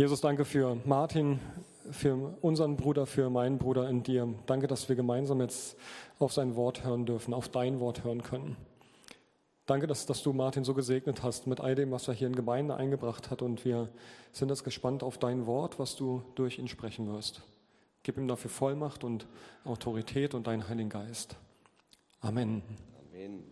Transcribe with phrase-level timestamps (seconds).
[0.00, 1.40] Jesus, danke für Martin,
[1.90, 4.32] für unseren Bruder, für meinen Bruder in dir.
[4.46, 5.76] Danke, dass wir gemeinsam jetzt
[6.18, 8.56] auf sein Wort hören dürfen, auf dein Wort hören können.
[9.66, 12.34] Danke, dass, dass du Martin so gesegnet hast mit all dem, was er hier in
[12.34, 13.42] Gemeinde eingebracht hat.
[13.42, 13.90] Und wir
[14.32, 17.42] sind jetzt gespannt auf dein Wort, was du durch ihn sprechen wirst.
[18.02, 19.26] Gib ihm dafür Vollmacht und
[19.66, 21.36] Autorität und deinen Heiligen Geist.
[22.22, 22.62] Amen.
[23.12, 23.44] Amen.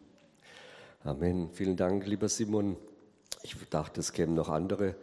[1.05, 1.51] Amen.
[1.51, 2.79] Vielen Dank, lieber Simon.
[3.43, 4.95] Ich dachte, es kämen noch andere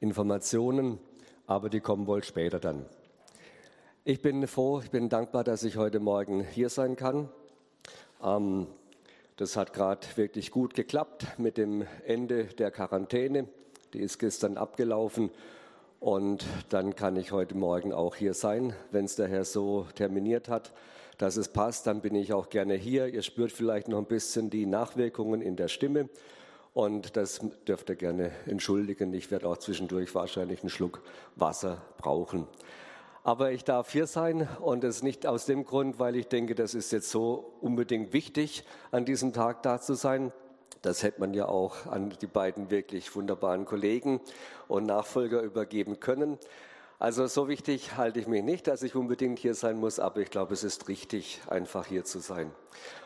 [0.00, 0.98] Informationen,
[1.46, 2.84] aber die kommen wohl später dann.
[4.04, 7.28] Ich bin froh, ich bin dankbar, dass ich heute Morgen hier sein kann.
[8.22, 8.66] Ähm,
[9.36, 13.48] das hat gerade wirklich gut geklappt mit dem Ende der Quarantäne.
[13.92, 15.30] Die ist gestern abgelaufen
[16.00, 20.48] und dann kann ich heute Morgen auch hier sein, wenn es der Herr so terminiert
[20.48, 20.72] hat,
[21.18, 21.86] dass es passt.
[21.86, 23.08] Dann bin ich auch gerne hier.
[23.08, 26.08] Ihr spürt vielleicht noch ein bisschen die Nachwirkungen in der Stimme.
[26.76, 29.14] Und das dürft ihr gerne entschuldigen.
[29.14, 31.00] Ich werde auch zwischendurch wahrscheinlich einen Schluck
[31.34, 32.46] Wasser brauchen.
[33.24, 36.74] Aber ich darf hier sein und es nicht aus dem Grund, weil ich denke, das
[36.74, 40.32] ist jetzt so unbedingt wichtig, an diesem Tag da zu sein.
[40.82, 44.20] Das hätte man ja auch an die beiden wirklich wunderbaren Kollegen
[44.68, 46.38] und Nachfolger übergeben können.
[46.98, 50.30] Also so wichtig halte ich mich nicht, dass ich unbedingt hier sein muss, aber ich
[50.30, 52.50] glaube, es ist richtig, einfach hier zu sein.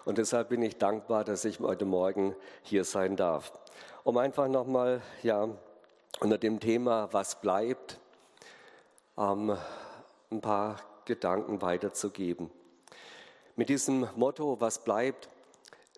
[0.04, 3.52] Und deshalb bin ich dankbar, dass ich heute Morgen hier sein darf.
[4.04, 5.48] Um einfach nochmal, ja,
[6.20, 7.98] unter dem Thema, was bleibt,
[9.18, 9.56] ähm,
[10.30, 12.48] ein paar Gedanken weiterzugeben.
[13.56, 15.28] Mit diesem Motto, was bleibt,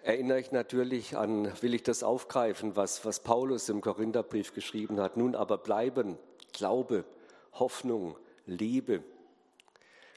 [0.02, 5.18] erinnere ich natürlich an, will ich das aufgreifen, was, was Paulus im Korintherbrief geschrieben hat.
[5.18, 6.16] Nun aber bleiben
[6.52, 7.04] Glaube,
[7.52, 9.02] Hoffnung, Liebe.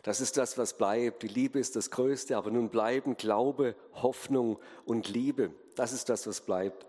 [0.03, 1.23] Das ist das, was bleibt.
[1.23, 5.52] Die Liebe ist das Größte, aber nun bleiben Glaube, Hoffnung und Liebe.
[5.75, 6.86] Das ist das, was bleibt.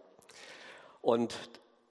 [1.01, 1.35] Und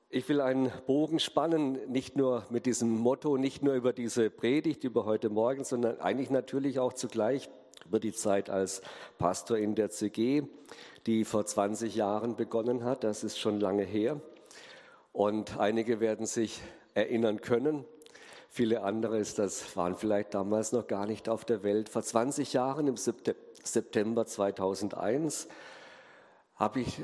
[0.10, 4.84] ich will einen Bogen spannen, nicht nur mit diesem Motto, nicht nur über diese Predigt,
[4.84, 7.50] über heute Morgen, sondern eigentlich natürlich auch zugleich
[7.86, 8.82] über die Zeit als
[9.18, 10.44] Pastor in der CG,
[11.06, 13.04] die vor 20 Jahren begonnen hat.
[13.04, 14.22] Das ist schon lange her.
[15.12, 16.62] Und einige werden sich
[16.94, 17.84] erinnern können,
[18.56, 21.90] Viele andere das, waren vielleicht damals noch gar nicht auf der Welt.
[21.90, 25.50] Vor 20 Jahren, im September 2001,
[26.76, 27.02] ich,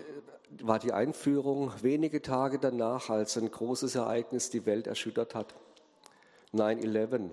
[0.62, 5.54] war die Einführung wenige Tage danach, als ein großes Ereignis die Welt erschüttert hat.
[6.54, 7.32] 9-11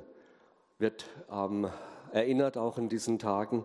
[0.80, 1.70] wird ähm,
[2.10, 3.64] erinnert auch in diesen Tagen.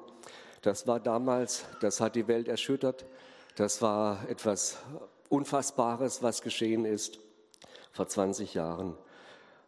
[0.61, 3.07] Das war damals, das hat die Welt erschüttert.
[3.55, 4.77] Das war etwas
[5.29, 7.17] Unfassbares, was geschehen ist
[7.91, 8.95] vor 20 Jahren.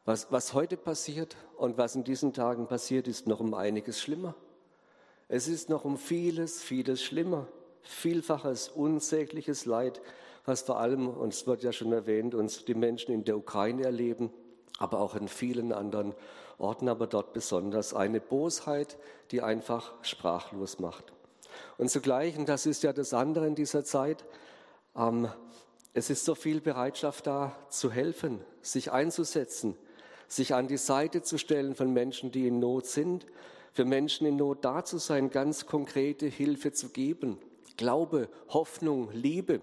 [0.06, 4.36] Was, was heute passiert und was in diesen Tagen passiert, ist noch um einiges schlimmer.
[5.28, 7.48] Es ist noch um vieles, vieles schlimmer.
[7.82, 10.02] Vielfaches, unsägliches Leid,
[10.46, 13.84] was vor allem, und es wird ja schon erwähnt, uns die Menschen in der Ukraine
[13.84, 14.32] erleben,
[14.78, 16.14] aber auch in vielen anderen
[16.58, 18.98] Orten, aber dort besonders eine Bosheit,
[19.32, 21.14] die einfach sprachlos macht.
[21.78, 24.26] Und zugleich, und das ist ja das andere in dieser Zeit,
[24.96, 25.30] ähm,
[25.94, 29.78] es ist so viel Bereitschaft da, zu helfen, sich einzusetzen,
[30.36, 33.26] sich an die Seite zu stellen von Menschen, die in Not sind,
[33.72, 37.38] für Menschen in Not da zu sein, ganz konkrete Hilfe zu geben.
[37.78, 39.62] Glaube, Hoffnung, Liebe.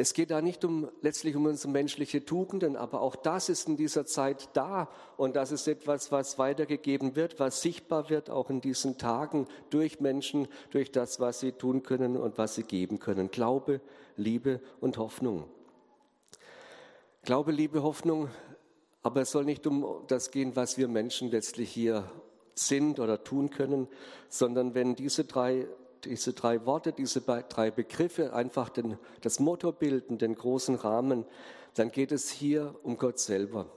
[0.00, 3.76] Es geht da nicht um, letztlich um unsere menschliche Tugenden, aber auch das ist in
[3.76, 8.60] dieser Zeit da und das ist etwas, was weitergegeben wird, was sichtbar wird, auch in
[8.60, 13.32] diesen Tagen durch Menschen, durch das, was sie tun können und was sie geben können.
[13.32, 13.80] Glaube,
[14.16, 15.48] Liebe und Hoffnung.
[17.24, 18.30] Glaube, Liebe, Hoffnung
[19.08, 22.12] aber es soll nicht um das gehen, was wir Menschen letztlich hier
[22.54, 23.88] sind oder tun können,
[24.28, 25.66] sondern wenn diese drei,
[26.04, 31.24] diese drei Worte, diese drei Begriffe einfach den, das Motto bilden, den großen Rahmen,
[31.72, 33.72] dann geht es hier um Gott selber.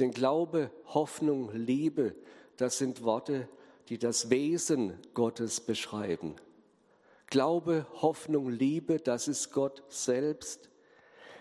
[0.00, 2.16] Denn Glaube, Hoffnung, Liebe,
[2.56, 3.48] das sind Worte,
[3.88, 6.34] die das Wesen Gottes beschreiben.
[7.28, 10.68] Glaube, Hoffnung, Liebe, das ist Gott selbst.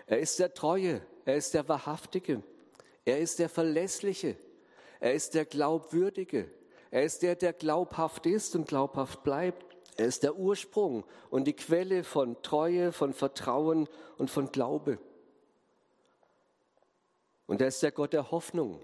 [0.06, 2.44] Er ist der Treue, er ist der Wahrhaftige.
[3.08, 4.36] Er ist der Verlässliche.
[5.00, 6.52] Er ist der Glaubwürdige.
[6.92, 9.78] Er ist der, der glaubhaft ist und glaubhaft bleibt.
[9.96, 13.88] Er ist der Ursprung und die Quelle von Treue, von Vertrauen
[14.18, 15.00] und von Glaube.
[17.46, 18.82] Und er ist der Gott der Hoffnung,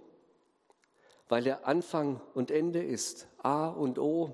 [1.27, 4.33] weil er Anfang und Ende ist, A und O.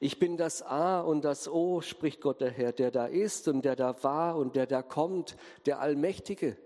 [0.00, 3.64] Ich bin das A und das O, spricht Gott der Herr, der da ist und
[3.64, 6.56] der da war und der da kommt, der Allmächtige.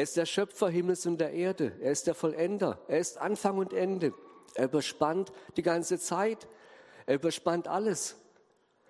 [0.00, 1.72] Er ist der Schöpfer Himmels und der Erde.
[1.82, 2.80] Er ist der Vollender.
[2.88, 4.14] Er ist Anfang und Ende.
[4.54, 6.48] Er überspannt die ganze Zeit.
[7.04, 8.16] Er überspannt alles.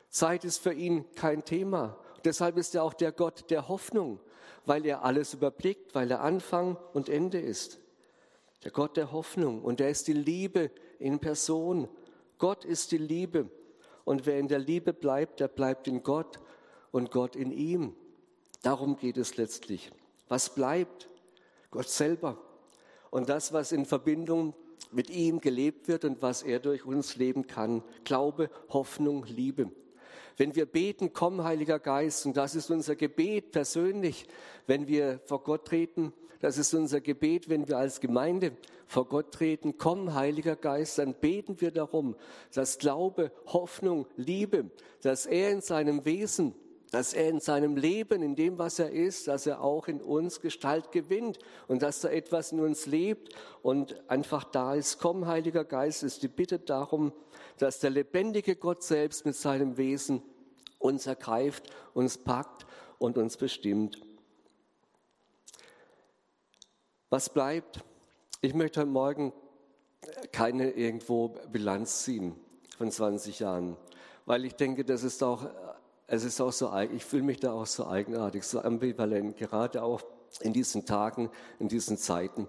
[0.08, 1.98] Zeit ist für ihn kein Thema.
[2.24, 4.20] Deshalb ist er auch der Gott der Hoffnung,
[4.66, 7.80] weil er alles überblickt, weil er Anfang und Ende ist.
[8.62, 10.70] der Gott der Hoffnung und er ist die Liebe
[11.00, 11.88] in Person.
[12.38, 13.50] Gott ist die Liebe
[14.04, 16.38] und wer in der Liebe bleibt, der bleibt in Gott
[16.92, 17.96] und Gott in ihm.
[18.62, 19.90] Darum geht es letztlich.
[20.30, 21.08] Was bleibt?
[21.72, 22.38] Gott selber.
[23.10, 24.54] Und das, was in Verbindung
[24.92, 27.82] mit ihm gelebt wird und was er durch uns leben kann.
[28.04, 29.72] Glaube, Hoffnung, Liebe.
[30.36, 34.28] Wenn wir beten, komm, Heiliger Geist, und das ist unser Gebet persönlich,
[34.68, 38.52] wenn wir vor Gott treten, das ist unser Gebet, wenn wir als Gemeinde
[38.86, 42.14] vor Gott treten, komm, Heiliger Geist, dann beten wir darum,
[42.54, 44.70] dass Glaube, Hoffnung, Liebe,
[45.02, 46.54] dass er in seinem Wesen
[46.90, 50.40] dass er in seinem Leben, in dem, was er ist, dass er auch in uns
[50.40, 51.38] Gestalt gewinnt
[51.68, 54.98] und dass da etwas in uns lebt und einfach da ist.
[54.98, 57.12] Komm, Heiliger Geist, ist die Bitte darum,
[57.58, 60.22] dass der lebendige Gott selbst mit seinem Wesen
[60.78, 62.66] uns ergreift, uns packt
[62.98, 64.00] und uns bestimmt.
[67.08, 67.84] Was bleibt?
[68.40, 69.32] Ich möchte heute Morgen
[70.32, 72.34] keine irgendwo Bilanz ziehen
[72.78, 73.76] von 20 Jahren,
[74.26, 75.50] weil ich denke, das ist auch
[76.12, 80.02] es ist auch so, ich fühle mich da auch so eigenartig, so ambivalent, gerade auch
[80.40, 81.30] in diesen Tagen,
[81.60, 82.48] in diesen Zeiten,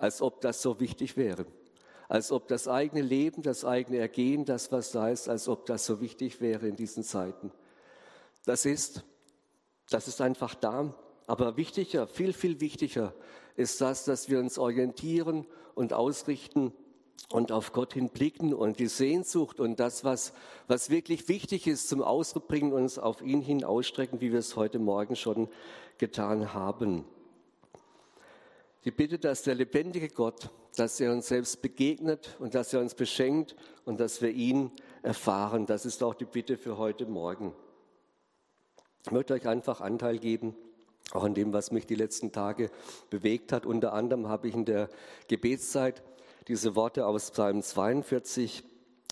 [0.00, 1.46] als ob das so wichtig wäre.
[2.08, 5.86] Als ob das eigene Leben, das eigene Ergehen, das, was da ist, als ob das
[5.86, 7.52] so wichtig wäre in diesen Zeiten.
[8.44, 9.04] Das ist,
[9.90, 10.92] das ist einfach da.
[11.28, 13.14] Aber wichtiger, viel, viel wichtiger
[13.54, 15.46] ist das, dass wir uns orientieren
[15.76, 16.72] und ausrichten
[17.30, 20.32] und auf Gott hin blicken und die Sehnsucht und das, was,
[20.66, 24.56] was wirklich wichtig ist zum Ausdruck bringen, uns auf ihn hin ausstrecken, wie wir es
[24.56, 25.48] heute Morgen schon
[25.98, 27.04] getan haben.
[28.84, 32.94] Die Bitte, dass der lebendige Gott, dass er uns selbst begegnet und dass er uns
[32.94, 34.70] beschenkt und dass wir ihn
[35.02, 37.52] erfahren, das ist auch die Bitte für heute Morgen.
[39.04, 40.54] Ich möchte euch einfach Anteil geben,
[41.12, 42.70] auch an dem, was mich die letzten Tage
[43.10, 43.66] bewegt hat.
[43.66, 44.88] Unter anderem habe ich in der
[45.26, 46.02] Gebetszeit
[46.48, 48.64] diese Worte aus Psalm 42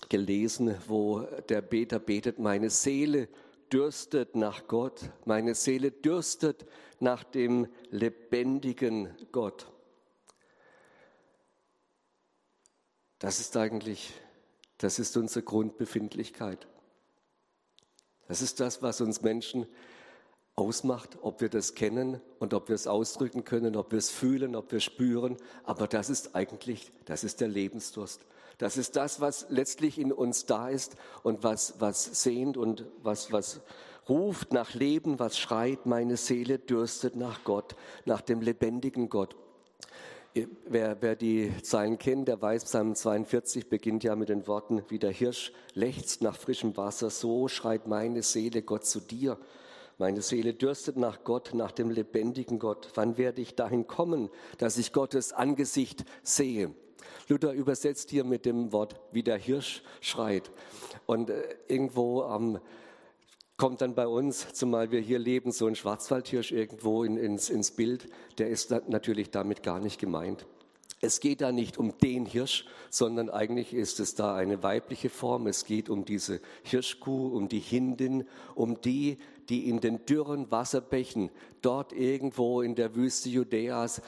[0.09, 3.29] gelesen, wo der Beter betet, meine Seele
[3.71, 6.65] dürstet nach Gott, meine Seele dürstet
[6.99, 9.71] nach dem lebendigen Gott.
[13.19, 14.13] Das ist eigentlich,
[14.79, 16.67] das ist unsere Grundbefindlichkeit.
[18.27, 19.67] Das ist das, was uns Menschen
[20.57, 24.55] ausmacht, ob wir das kennen und ob wir es ausdrücken können, ob wir es fühlen,
[24.55, 25.37] ob wir spüren.
[25.63, 28.21] Aber das ist eigentlich, das ist der Lebensdurst.
[28.57, 33.31] Das ist das, was letztlich in uns da ist und was, was sehnt und was,
[33.31, 33.61] was
[34.09, 37.75] ruft nach Leben, was schreit, meine Seele dürstet nach Gott,
[38.05, 39.35] nach dem lebendigen Gott.
[40.65, 44.99] Wer, wer die Zeilen kennt, der weiß, Psalm 42 beginnt ja mit den Worten, wie
[44.99, 49.37] der Hirsch lechzt nach frischem Wasser, so schreit meine Seele Gott zu dir.
[49.99, 52.91] Meine Seele dürstet nach Gott, nach dem lebendigen Gott.
[52.93, 54.29] Wann werde ich dahin kommen,
[54.59, 56.71] dass ich Gottes Angesicht sehe?
[57.27, 60.51] Luther übersetzt hier mit dem Wort, wie der Hirsch schreit.
[61.07, 62.59] Und äh, irgendwo ähm,
[63.57, 67.71] kommt dann bei uns, zumal wir hier leben, so ein Schwarzwaldhirsch irgendwo in, ins, ins
[67.71, 68.07] Bild.
[68.37, 70.45] Der ist natürlich damit gar nicht gemeint.
[70.99, 75.45] Es geht da nicht um den Hirsch, sondern eigentlich ist es da eine weibliche Form.
[75.47, 79.17] Es geht um diese Hirschkuh, um die Hindin, um die,
[79.49, 81.29] die in den dürren Wasserbächen
[81.61, 84.01] dort irgendwo in der Wüste Judäas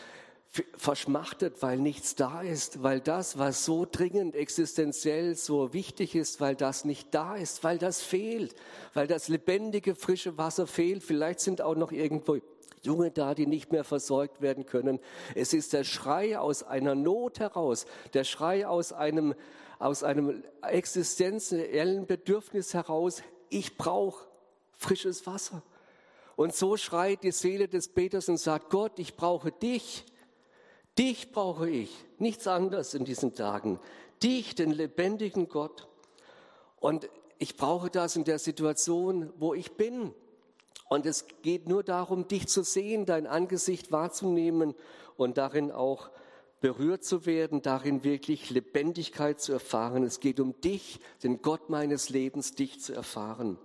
[0.77, 6.55] verschmachtet, weil nichts da ist, weil das, was so dringend existenziell so wichtig ist, weil
[6.55, 8.55] das nicht da ist, weil das fehlt,
[8.95, 11.03] weil das lebendige, frische Wasser fehlt.
[11.03, 12.39] Vielleicht sind auch noch irgendwo
[12.81, 14.99] Junge da, die nicht mehr versorgt werden können.
[15.35, 19.35] Es ist der Schrei aus einer Not heraus, der Schrei aus einem,
[19.77, 23.21] aus einem existenziellen Bedürfnis heraus.
[23.49, 24.28] Ich brauche
[24.79, 25.61] frisches Wasser.
[26.35, 30.05] Und so schreit die Seele des Peters und sagt, Gott, ich brauche dich.
[30.97, 33.79] Dich brauche ich, nichts anderes in diesen Tagen.
[34.23, 35.87] Dich, den lebendigen Gott.
[36.77, 40.13] Und ich brauche das in der Situation, wo ich bin.
[40.87, 44.75] Und es geht nur darum, dich zu sehen, dein Angesicht wahrzunehmen
[45.17, 46.09] und darin auch
[46.61, 50.03] berührt zu werden, darin wirklich Lebendigkeit zu erfahren.
[50.03, 53.57] Es geht um dich, den Gott meines Lebens, dich zu erfahren.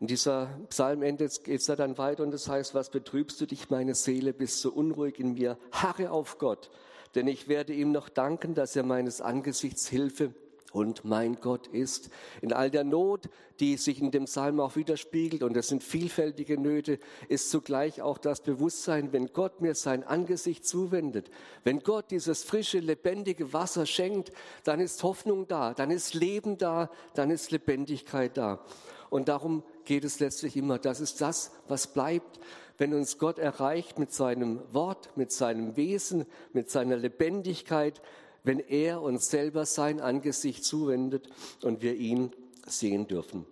[0.00, 3.68] In dieser Psalmende geht es dann weiter und es das heißt, was betrübst du dich,
[3.68, 5.58] meine Seele, bist so unruhig in mir?
[5.72, 6.70] Harre auf Gott,
[7.16, 10.32] denn ich werde ihm noch danken, dass er meines Angesichts Hilfe
[10.72, 12.10] und mein Gott ist.
[12.42, 13.28] In all der Not,
[13.58, 18.18] die sich in dem Psalm auch widerspiegelt, und es sind vielfältige Nöte, ist zugleich auch
[18.18, 21.28] das Bewusstsein, wenn Gott mir sein Angesicht zuwendet,
[21.64, 24.30] wenn Gott dieses frische, lebendige Wasser schenkt,
[24.62, 28.64] dann ist Hoffnung da, dann ist Leben da, dann ist Lebendigkeit da.
[29.10, 30.78] Und darum geht es letztlich immer.
[30.78, 32.38] Das ist das, was bleibt,
[32.78, 38.00] wenn uns Gott erreicht mit seinem Wort, mit seinem Wesen, mit seiner Lebendigkeit,
[38.44, 41.28] wenn er uns selber sein Angesicht zuwendet
[41.62, 42.30] und wir ihn
[42.66, 43.46] sehen dürfen.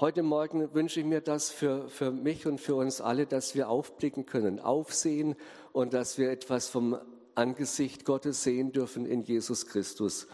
[0.00, 3.68] Heute Morgen wünsche ich mir das für, für mich und für uns alle, dass wir
[3.68, 5.34] aufblicken können, aufsehen
[5.72, 6.98] und dass wir etwas vom
[7.34, 10.28] Angesicht Gottes sehen dürfen in Jesus Christus.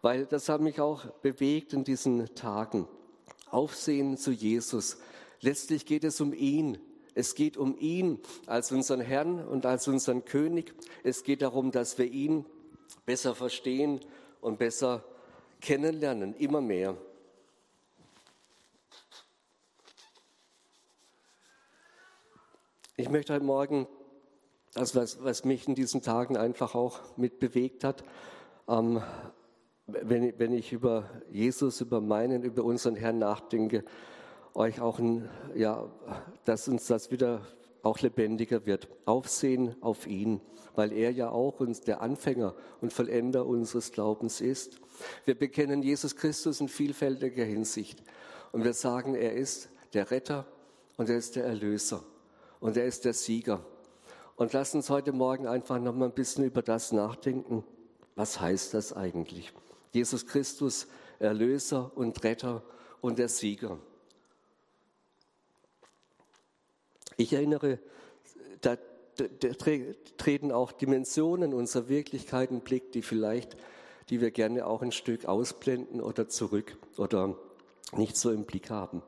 [0.00, 2.86] Weil das hat mich auch bewegt in diesen Tagen.
[3.50, 4.98] Aufsehen zu Jesus.
[5.40, 6.78] Letztlich geht es um ihn.
[7.14, 10.74] Es geht um ihn als unseren Herrn und als unseren König.
[11.02, 12.46] Es geht darum, dass wir ihn
[13.06, 14.00] besser verstehen
[14.40, 15.04] und besser
[15.60, 16.96] kennenlernen, immer mehr.
[22.96, 23.86] Ich möchte heute Morgen
[24.74, 28.04] das, was, was mich in diesen Tagen einfach auch mit bewegt hat,
[28.68, 29.02] ähm,
[29.88, 33.84] wenn, wenn ich über Jesus, über meinen, über unseren Herrn nachdenke,
[34.54, 35.90] euch auch, ein, ja,
[36.44, 37.40] dass uns das wieder
[37.82, 38.88] auch lebendiger wird.
[39.06, 40.40] Aufsehen auf ihn,
[40.74, 44.78] weil er ja auch uns der Anfänger und Vollender unseres Glaubens ist.
[45.24, 48.02] Wir bekennen Jesus Christus in vielfältiger Hinsicht
[48.52, 50.46] und wir sagen, er ist der Retter
[50.96, 52.02] und er ist der Erlöser
[52.60, 53.64] und er ist der Sieger.
[54.36, 57.64] Und lass uns heute Morgen einfach noch mal ein bisschen über das nachdenken.
[58.16, 59.52] Was heißt das eigentlich?
[59.92, 60.86] Jesus Christus,
[61.18, 62.62] Erlöser und Retter
[63.00, 63.78] und der Sieger.
[67.16, 67.78] Ich erinnere,
[68.60, 68.76] da,
[69.16, 69.48] da
[70.16, 73.56] treten auch Dimensionen unserer Wirklichkeit in Blick, die vielleicht,
[74.10, 77.36] die wir gerne auch ein Stück ausblenden oder zurück oder
[77.96, 79.02] nicht so im Blick haben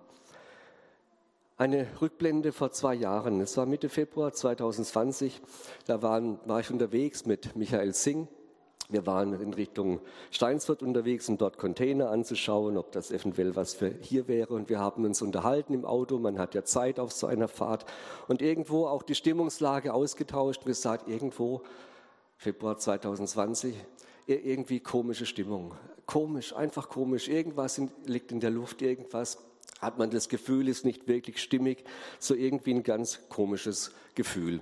[1.60, 3.38] eine Rückblende vor zwei Jahren.
[3.42, 5.42] Es war Mitte Februar 2020.
[5.86, 8.28] Da waren, war ich unterwegs mit Michael Singh.
[8.90, 13.94] Wir waren in Richtung Steinsfurt unterwegs, um dort Container anzuschauen, ob das eventuell was für
[14.00, 14.54] hier wäre.
[14.54, 16.18] Und wir haben uns unterhalten im Auto.
[16.18, 17.84] Man hat ja Zeit auf so einer Fahrt.
[18.28, 20.62] Und irgendwo auch die Stimmungslage ausgetauscht.
[20.64, 21.62] Wir gesagt, irgendwo,
[22.36, 23.74] Februar 2020,
[24.26, 25.74] irgendwie komische Stimmung.
[26.06, 27.28] Komisch, einfach komisch.
[27.28, 29.38] Irgendwas liegt in der Luft, irgendwas
[29.80, 31.84] hat man das Gefühl, ist nicht wirklich stimmig,
[32.18, 34.60] so irgendwie ein ganz komisches Gefühl.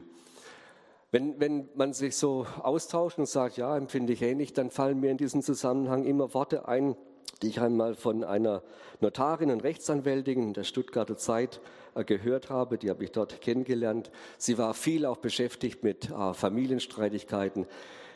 [1.10, 5.10] Wenn, wenn man sich so austauscht und sagt, ja, empfinde ich ähnlich, dann fallen mir
[5.10, 6.96] in diesem Zusammenhang immer Worte ein,
[7.40, 8.62] die ich einmal von einer
[9.00, 11.62] Notarin und Rechtsanwältin in der Stuttgarter Zeit
[11.94, 12.76] äh, gehört habe.
[12.76, 14.10] Die habe ich dort kennengelernt.
[14.36, 17.66] Sie war viel auch beschäftigt mit äh, Familienstreitigkeiten.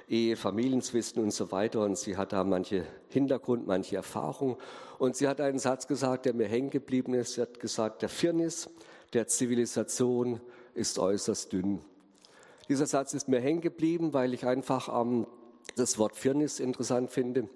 [0.06, 1.80] Ehe, Familienzwisten und so weiter.
[1.80, 4.58] Und sie hat da manche Hintergrund, manche Erfahrung.
[4.98, 7.34] Und sie hat einen Satz gesagt, der mir hängen geblieben ist.
[7.34, 8.68] Sie hat gesagt, der Firnis
[9.14, 10.40] der Zivilisation
[10.74, 11.80] ist äußerst dünn.
[12.68, 15.26] Dieser Satz ist mir hängen geblieben, weil ich einfach ähm,
[15.76, 17.48] das Wort Firnis interessant finde.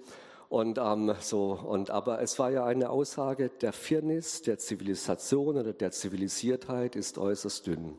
[0.49, 5.73] Und ähm, so, und aber es war ja eine Aussage, der Firnis der Zivilisation oder
[5.73, 7.97] der Zivilisiertheit ist äußerst dünn.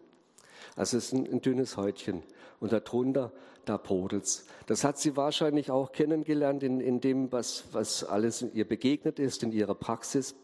[0.75, 2.23] Also es ist ein, ein dünnes Häutchen
[2.59, 3.31] und darunter,
[3.65, 4.45] da brodelt's.
[4.65, 9.43] Das hat sie wahrscheinlich auch kennengelernt in, in dem, was, was alles ihr begegnet ist,
[9.43, 10.35] in ihrer Praxis.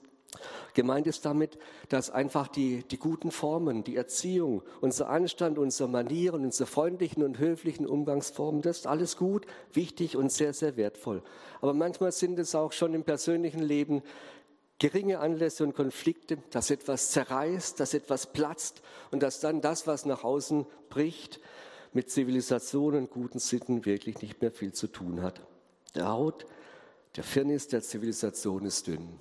[0.73, 1.57] Gemeint ist damit,
[1.89, 7.39] dass einfach die, die guten Formen, die Erziehung, unser Anstand, unsere Manieren, unsere freundlichen und
[7.39, 11.21] höflichen Umgangsformen, das ist alles gut, wichtig und sehr, sehr wertvoll.
[11.61, 14.01] Aber manchmal sind es auch schon im persönlichen Leben
[14.79, 20.05] geringe Anlässe und Konflikte, dass etwas zerreißt, dass etwas platzt und dass dann das, was
[20.05, 21.39] nach außen bricht,
[21.93, 25.41] mit Zivilisation und guten Sitten wirklich nicht mehr viel zu tun hat.
[25.95, 26.45] Der Haut,
[27.15, 29.19] der Firnis der Zivilisation ist dünn.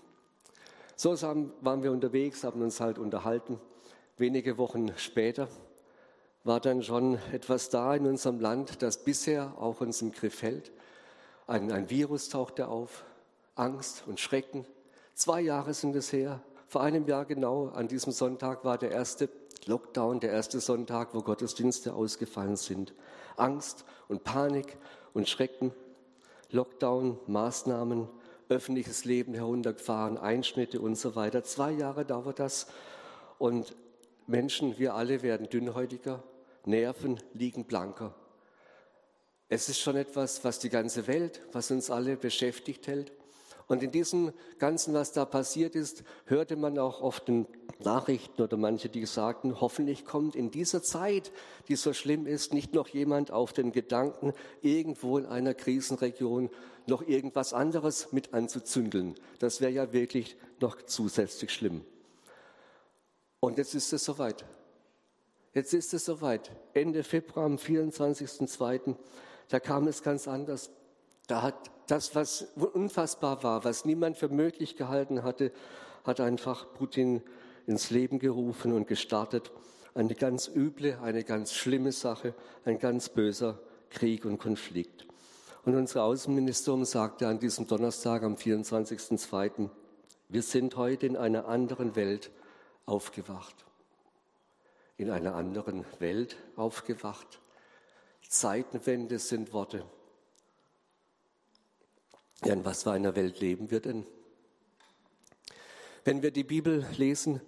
[1.03, 3.59] So waren wir unterwegs, haben uns halt unterhalten.
[4.19, 5.49] Wenige Wochen später
[6.45, 10.71] war dann schon etwas da in unserem Land, das bisher auch uns im Griff hält.
[11.49, 13.05] Ein, ein Virus tauchte auf,
[13.57, 14.65] Angst und Schrecken.
[15.13, 16.41] Zwei Jahre sind es her.
[16.69, 19.29] Vor einem Jahr genau, an diesem Sonntag war der erste
[19.67, 22.95] Lockdown, der erste Sonntag, wo Gottesdienste ausgefallen sind.
[23.37, 24.79] Angst und Panik
[25.15, 25.73] und Schrecken,
[26.53, 28.09] Lockdown, Maßnahmen,
[28.53, 31.43] öffentliches Leben heruntergefahren, Einschnitte und so weiter.
[31.43, 32.67] Zwei Jahre dauert das
[33.39, 33.75] und
[34.27, 36.23] Menschen, wir alle werden dünnhäutiger,
[36.65, 38.15] Nerven liegen blanker.
[39.49, 43.13] Es ist schon etwas, was die ganze Welt, was uns alle beschäftigt hält.
[43.67, 47.47] Und in diesem Ganzen, was da passiert ist, hörte man auch oft in
[47.85, 51.33] Nachrichten oder manche, die sagten, hoffentlich kommt in dieser Zeit,
[51.69, 56.51] die so schlimm ist, nicht noch jemand auf den Gedanken, irgendwo in einer Krisenregion
[56.87, 59.15] noch irgendwas anderes mit anzuzündeln.
[59.39, 61.85] Das wäre ja wirklich noch zusätzlich schlimm.
[63.41, 64.45] Und jetzt ist es soweit.
[65.55, 66.51] Jetzt ist es soweit.
[66.75, 68.95] Ende Februar, am 24.02.,
[69.49, 70.71] da kam es ganz anders.
[71.27, 75.53] Da hat das, was unfassbar war, was niemand für möglich gehalten hatte,
[76.05, 77.23] hat einfach Putin
[77.67, 79.53] ins Leben gerufen und gestartet.
[79.95, 83.59] Eine ganz üble, eine ganz schlimme Sache, ein ganz böser
[83.91, 85.07] Krieg und Konflikt.
[85.65, 89.71] Und unsere Außenministerin sagte an diesem Donnerstag, am 24.02.,
[90.29, 92.31] wir sind heute in einer anderen Welt
[92.87, 93.55] aufgewacht.
[94.97, 97.41] In einer anderen Welt aufgewacht.
[98.33, 99.85] Zeitenwende sind Worte.
[102.45, 104.07] Ja, in was für einer Welt leben wir denn?
[106.05, 107.43] Wenn wir die Bibel lesen,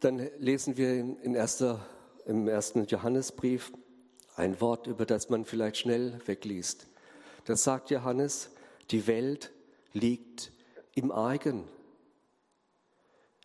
[0.00, 1.86] dann lesen wir in erster,
[2.24, 3.72] im ersten Johannesbrief
[4.34, 6.86] ein Wort, über das man vielleicht schnell wegliest.
[7.44, 8.50] Da sagt Johannes,
[8.90, 9.52] die Welt
[9.92, 10.52] liegt
[10.94, 11.64] im Eigen.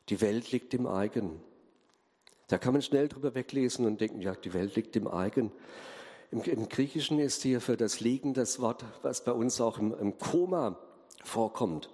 [0.09, 1.41] Die Welt liegt im Eigen.
[2.47, 5.51] Da kann man schnell drüber weglesen und denken, ja, die Welt liegt im Eigen.
[6.31, 9.93] Im, Im, Griechischen ist hier für das Liegen das Wort, was bei uns auch im,
[9.97, 10.77] im Koma
[11.23, 11.89] vorkommt.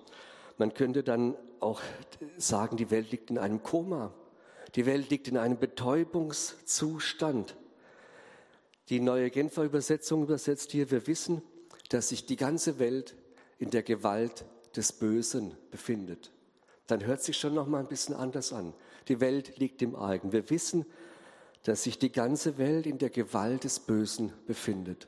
[0.58, 1.82] Man könnte dann auch
[2.38, 4.14] sagen, die Welt liegt in einem Koma.
[4.76, 7.56] Die Welt liegt in einem Betäubungszustand.
[8.90, 11.42] Die neue Genfer Übersetzung übersetzt hier, wir wissen,
[11.90, 13.16] dass sich die ganze Welt
[13.60, 16.32] in der Gewalt des Bösen befindet.
[16.88, 18.74] Dann hört sich schon noch mal ein bisschen anders an.
[19.08, 20.32] Die Welt liegt im Eigen.
[20.32, 20.86] Wir wissen,
[21.64, 25.08] dass sich die ganze Welt in der Gewalt des Bösen befindet.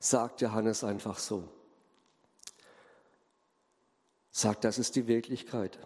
[0.00, 1.48] Sagt Johannes einfach so.
[4.30, 5.78] Sagt, das ist die Wirklichkeit.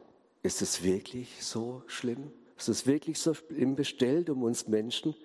[0.42, 2.32] Ist es wirklich so schlimm?
[2.62, 5.16] Ist es wirklich so schlimm bestellt um uns Menschen?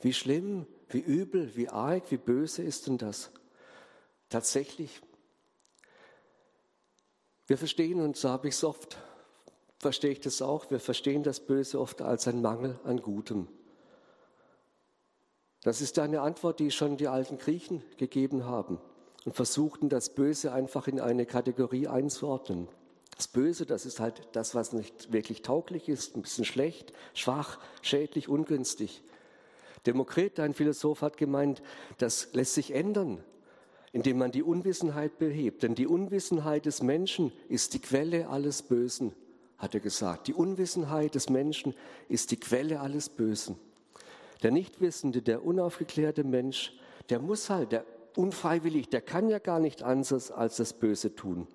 [0.00, 3.30] Wie schlimm, wie übel, wie arg, wie böse ist denn das?
[4.28, 5.00] Tatsächlich.
[7.46, 8.98] Wir verstehen, und so habe ich es oft,
[9.78, 13.46] verstehe ich das auch, wir verstehen das Böse oft als ein Mangel an Gutem.
[15.62, 18.80] Das ist eine Antwort, die schon die alten Griechen gegeben haben
[19.24, 22.66] und versuchten, das Böse einfach in eine Kategorie einzuordnen.
[23.18, 27.58] Das Böse, das ist halt das, was nicht wirklich tauglich ist, ein bisschen schlecht, schwach,
[27.82, 29.02] schädlich, ungünstig.
[29.86, 31.60] Demokrit, ein Philosoph, hat gemeint,
[31.98, 33.18] das lässt sich ändern,
[33.90, 35.64] indem man die Unwissenheit behebt.
[35.64, 39.12] Denn die Unwissenheit des Menschen ist die Quelle alles Bösen,
[39.58, 40.28] hat er gesagt.
[40.28, 41.74] Die Unwissenheit des Menschen
[42.08, 43.56] ist die Quelle alles Bösen.
[44.44, 46.78] Der Nichtwissende, der unaufgeklärte Mensch,
[47.10, 51.48] der muss halt, der unfreiwillig, der kann ja gar nicht anders als das Böse tun.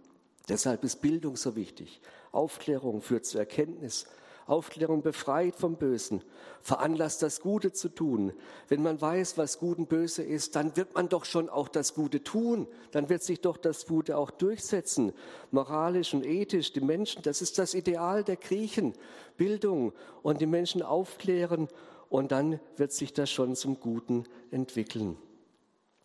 [0.49, 2.01] Deshalb ist Bildung so wichtig.
[2.31, 4.05] Aufklärung führt zur Erkenntnis.
[4.45, 6.21] Aufklärung befreit vom Bösen,
[6.61, 8.33] veranlasst das Gute zu tun.
[8.67, 11.93] Wenn man weiß, was gut und böse ist, dann wird man doch schon auch das
[11.93, 12.67] Gute tun.
[12.91, 15.13] Dann wird sich doch das Gute auch durchsetzen.
[15.51, 18.93] Moralisch und ethisch, die Menschen, das ist das Ideal der Griechen.
[19.37, 21.69] Bildung und die Menschen aufklären
[22.09, 25.17] und dann wird sich das schon zum Guten entwickeln.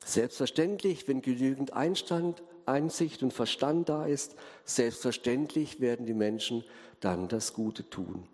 [0.05, 6.65] Selbstverständlich, wenn genügend Einstand, Einsicht und Verstand da ist, selbstverständlich werden die Menschen
[7.01, 8.29] dann das Gute tun.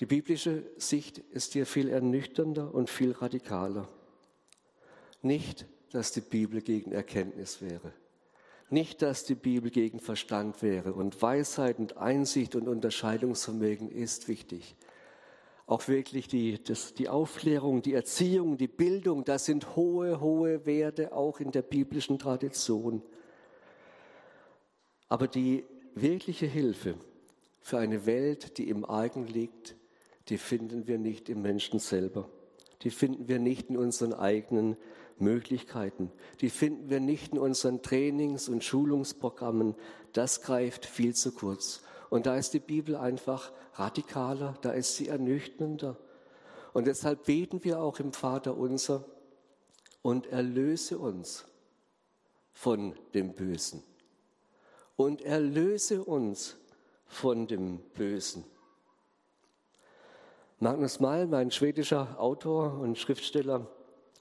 [0.00, 3.88] Die biblische Sicht ist hier viel ernüchternder und viel radikaler.
[5.20, 7.92] Nicht, dass die Bibel gegen Erkenntnis wäre.
[8.70, 10.94] Nicht, dass die Bibel gegen Verstand wäre.
[10.94, 14.74] Und Weisheit und Einsicht und Unterscheidungsvermögen ist wichtig
[15.66, 21.12] auch wirklich die, das, die Aufklärung, die Erziehung, die Bildung, das sind hohe, hohe Werte
[21.12, 23.02] auch in der biblischen Tradition.
[25.08, 26.96] Aber die wirkliche Hilfe
[27.60, 29.76] für eine Welt, die im Eigen liegt,
[30.28, 32.28] die finden wir nicht im Menschen selber.
[32.82, 34.76] Die finden wir nicht in unseren eigenen
[35.18, 36.10] Möglichkeiten.
[36.40, 39.74] Die finden wir nicht in unseren Trainings- und Schulungsprogrammen.
[40.12, 41.82] Das greift viel zu kurz.
[42.12, 45.96] Und da ist die Bibel einfach radikaler, da ist sie ernüchternder.
[46.74, 49.06] Und deshalb beten wir auch im Vater unser
[50.02, 51.46] und erlöse uns
[52.52, 53.82] von dem Bösen.
[54.96, 56.56] Und erlöse uns
[57.06, 58.44] von dem Bösen.
[60.58, 63.66] Magnus Malm, ein schwedischer Autor und Schriftsteller,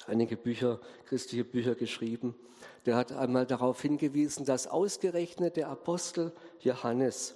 [0.08, 2.36] einige Bücher, christliche Bücher geschrieben,
[2.86, 7.36] der hat einmal darauf hingewiesen, dass ausgerechnet der Apostel Johannes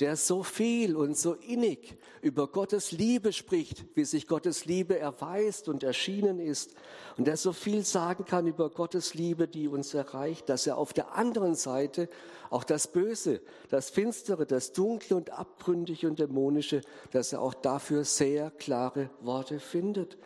[0.00, 5.68] der so viel und so innig über Gottes Liebe spricht, wie sich Gottes Liebe erweist
[5.68, 6.74] und erschienen ist,
[7.16, 10.92] und der so viel sagen kann über Gottes Liebe, die uns erreicht, dass er auf
[10.92, 12.10] der anderen Seite
[12.50, 16.82] auch das Böse, das Finstere, das Dunkle und Abgründige und Dämonische,
[17.12, 20.18] dass er auch dafür sehr klare Worte findet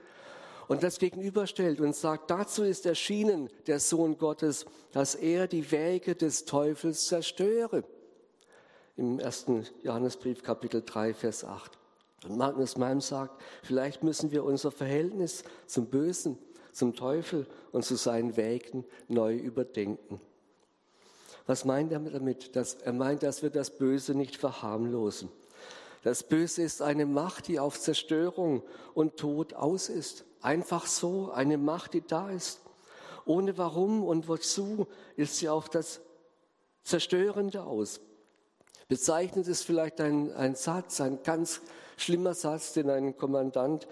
[0.66, 6.16] und das gegenüberstellt und sagt, dazu ist erschienen der Sohn Gottes, dass er die Wege
[6.16, 7.85] des Teufels zerstöre
[9.00, 11.72] im ersten Johannesbrief Kapitel 3, Vers 8.
[12.26, 16.36] Und Magnus Malm sagt, vielleicht müssen wir unser Verhältnis zum Bösen,
[16.72, 20.20] zum Teufel und zu seinen Wegen neu überdenken.
[21.46, 22.54] Was meint er damit?
[22.54, 25.30] Dass, er meint, dass wir das Böse nicht verharmlosen.
[26.02, 30.24] Das Böse ist eine Macht, die auf Zerstörung und Tod aus ist.
[30.42, 32.60] Einfach so, eine Macht, die da ist.
[33.24, 34.86] Ohne warum und wozu
[35.16, 36.02] ist sie auf das
[36.84, 38.00] Zerstörende aus.
[38.90, 41.61] Bezeichnet ist vielleicht ein, ein Satz, ein ganz
[41.96, 43.87] schlimmer Satz, den ein Kommandant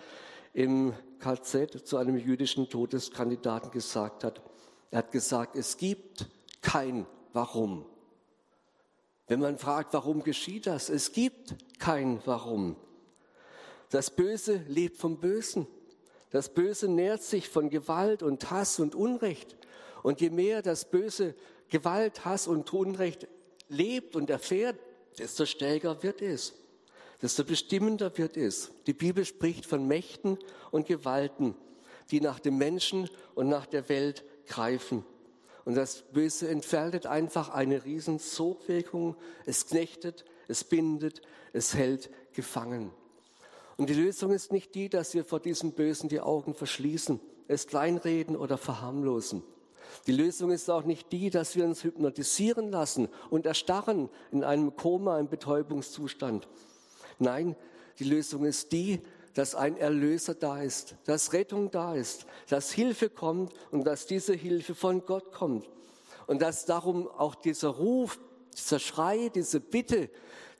[0.53, 4.43] im KZ zu einem jüdischen Todeskandidaten gesagt hat.
[4.91, 6.27] Er hat gesagt, es gibt
[6.63, 7.87] kein Warum.
[9.29, 10.89] Wenn man fragt, warum geschieht das?
[10.89, 12.75] Es gibt kein Warum.
[13.91, 15.69] Das Böse lebt vom Bösen.
[16.31, 19.57] Das Böse nährt sich von Gewalt und Hass und Unrecht.
[20.03, 21.37] Und je mehr das Böse
[21.69, 23.29] Gewalt, Hass und Unrecht
[23.69, 24.77] lebt und erfährt,
[25.19, 26.55] desto stärker wird es,
[27.23, 28.71] desto bestimmender wird es.
[28.87, 30.39] Die Bibel spricht von Mächten
[30.71, 31.55] und Gewalten,
[32.11, 35.05] die nach dem Menschen und nach der Welt greifen.
[35.65, 39.17] Und das Böse entfaltet einfach eine riesen Sogwirkung.
[39.45, 41.21] Es knechtet, es bindet,
[41.53, 42.91] es hält gefangen.
[43.77, 47.67] Und die Lösung ist nicht die, dass wir vor diesem Bösen die Augen verschließen, es
[47.67, 49.43] kleinreden oder verharmlosen.
[50.07, 54.75] Die Lösung ist auch nicht die, dass wir uns hypnotisieren lassen und erstarren in einem
[54.77, 56.49] Koma, im Betäubungszustand.
[57.19, 57.57] Nein,
[57.99, 59.01] die Lösung ist die,
[59.35, 64.35] dass ein Erlöser da ist, dass Rettung da ist, dass Hilfe kommt und dass diese
[64.35, 65.69] Hilfe von Gott kommt.
[66.27, 68.19] Und dass darum auch dieser Ruf,
[68.57, 70.11] dieser Schrei, diese Bitte,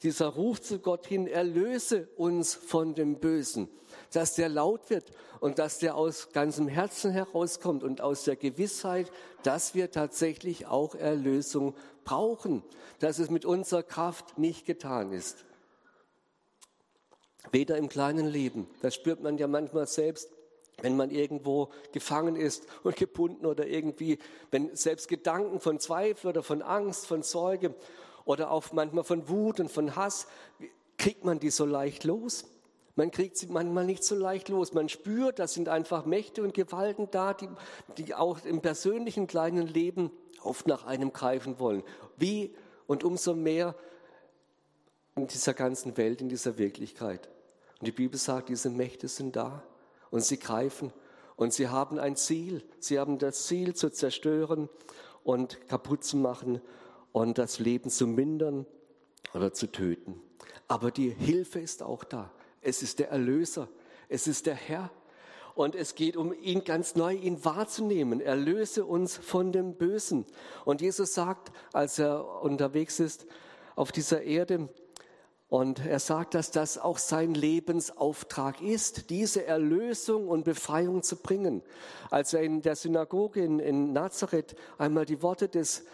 [0.03, 3.69] dieser Ruf zu Gott hin, erlöse uns von dem Bösen,
[4.13, 9.11] dass der laut wird und dass der aus ganzem Herzen herauskommt und aus der Gewissheit,
[9.43, 12.63] dass wir tatsächlich auch Erlösung brauchen,
[13.01, 15.45] dass es mit unserer Kraft nicht getan ist.
[17.53, 20.31] Weder im kleinen Leben, das spürt man ja manchmal selbst,
[20.81, 24.19] wenn man irgendwo gefangen ist und gebunden oder irgendwie,
[24.51, 27.75] wenn selbst Gedanken von Zweifel oder von Angst, von Sorge
[28.25, 30.29] oder auch manchmal von Wut und von Hass,
[30.97, 32.45] kriegt man die so leicht los?
[32.99, 34.73] Man kriegt sie manchmal nicht so leicht los.
[34.73, 37.49] Man spürt, das sind einfach Mächte und Gewalten da, die,
[37.97, 40.11] die auch im persönlichen kleinen Leben
[40.43, 41.85] oft nach einem greifen wollen.
[42.17, 42.57] Wie
[42.89, 43.77] und umso mehr
[45.15, 47.29] in dieser ganzen Welt, in dieser Wirklichkeit.
[47.79, 49.63] Und die Bibel sagt, diese Mächte sind da
[50.11, 50.93] und sie greifen
[51.37, 52.65] und sie haben ein Ziel.
[52.81, 54.69] Sie haben das Ziel zu zerstören
[55.23, 56.61] und kaputt zu machen
[57.13, 58.67] und das Leben zu mindern
[59.35, 60.21] oder zu töten.
[60.67, 62.33] Aber die Hilfe ist auch da.
[62.61, 63.69] Es ist der Erlöser.
[64.09, 64.91] Es ist der Herr.
[65.55, 68.21] Und es geht um ihn ganz neu, ihn wahrzunehmen.
[68.21, 70.25] Erlöse uns von dem Bösen.
[70.65, 73.27] Und Jesus sagt, als er unterwegs ist
[73.75, 74.69] auf dieser Erde,
[75.49, 81.63] und er sagt, dass das auch sein Lebensauftrag ist, diese Erlösung und Befreiung zu bringen.
[82.11, 85.85] Als er in der Synagoge in, in Nazareth einmal die Worte des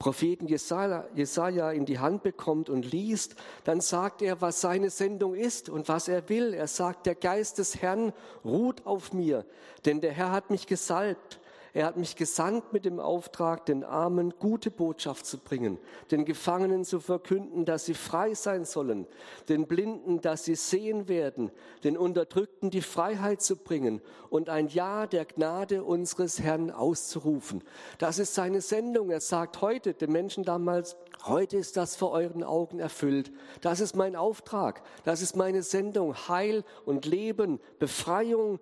[0.00, 5.68] Propheten Jesaja, in die Hand bekommt und liest, dann sagt er, was seine Sendung ist
[5.68, 6.54] und was er will.
[6.54, 9.44] Er sagt, der Geist des Herrn ruht auf mir,
[9.84, 11.38] denn der Herr hat mich gesalbt
[11.72, 15.78] er hat mich gesandt mit dem Auftrag, den Armen gute Botschaft zu bringen,
[16.10, 19.06] den Gefangenen zu verkünden, dass sie frei sein sollen,
[19.48, 21.50] den Blinden, dass sie sehen werden,
[21.84, 27.62] den Unterdrückten die Freiheit zu bringen und ein Ja der Gnade unseres Herrn auszurufen.
[27.98, 29.10] Das ist seine Sendung.
[29.10, 33.30] Er sagt heute den Menschen damals, heute ist das vor euren Augen erfüllt.
[33.60, 34.82] Das ist mein Auftrag.
[35.04, 36.16] Das ist meine Sendung.
[36.28, 38.58] Heil und Leben, Befreiung,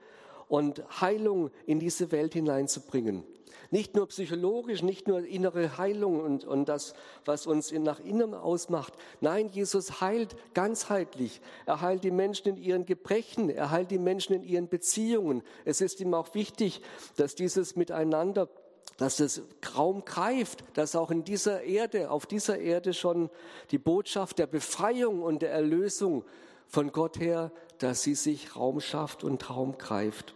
[0.49, 3.25] und Heilung in diese Welt hineinzubringen.
[3.71, 6.95] Nicht nur psychologisch, nicht nur innere Heilung und, und das,
[7.27, 8.95] was uns nach innen ausmacht.
[9.21, 11.43] Nein, Jesus heilt ganzheitlich.
[11.67, 13.51] Er heilt die Menschen in ihren Gebrechen.
[13.51, 15.43] Er heilt die Menschen in ihren Beziehungen.
[15.67, 16.81] Es ist ihm auch wichtig,
[17.17, 18.49] dass dieses Miteinander
[18.97, 19.43] dass es
[19.77, 23.31] Raum greift, dass auch in dieser Erde, auf dieser Erde schon
[23.71, 26.25] die Botschaft der Befreiung und der Erlösung
[26.67, 30.35] von Gott her, dass sie sich Raum schafft und Raum greift.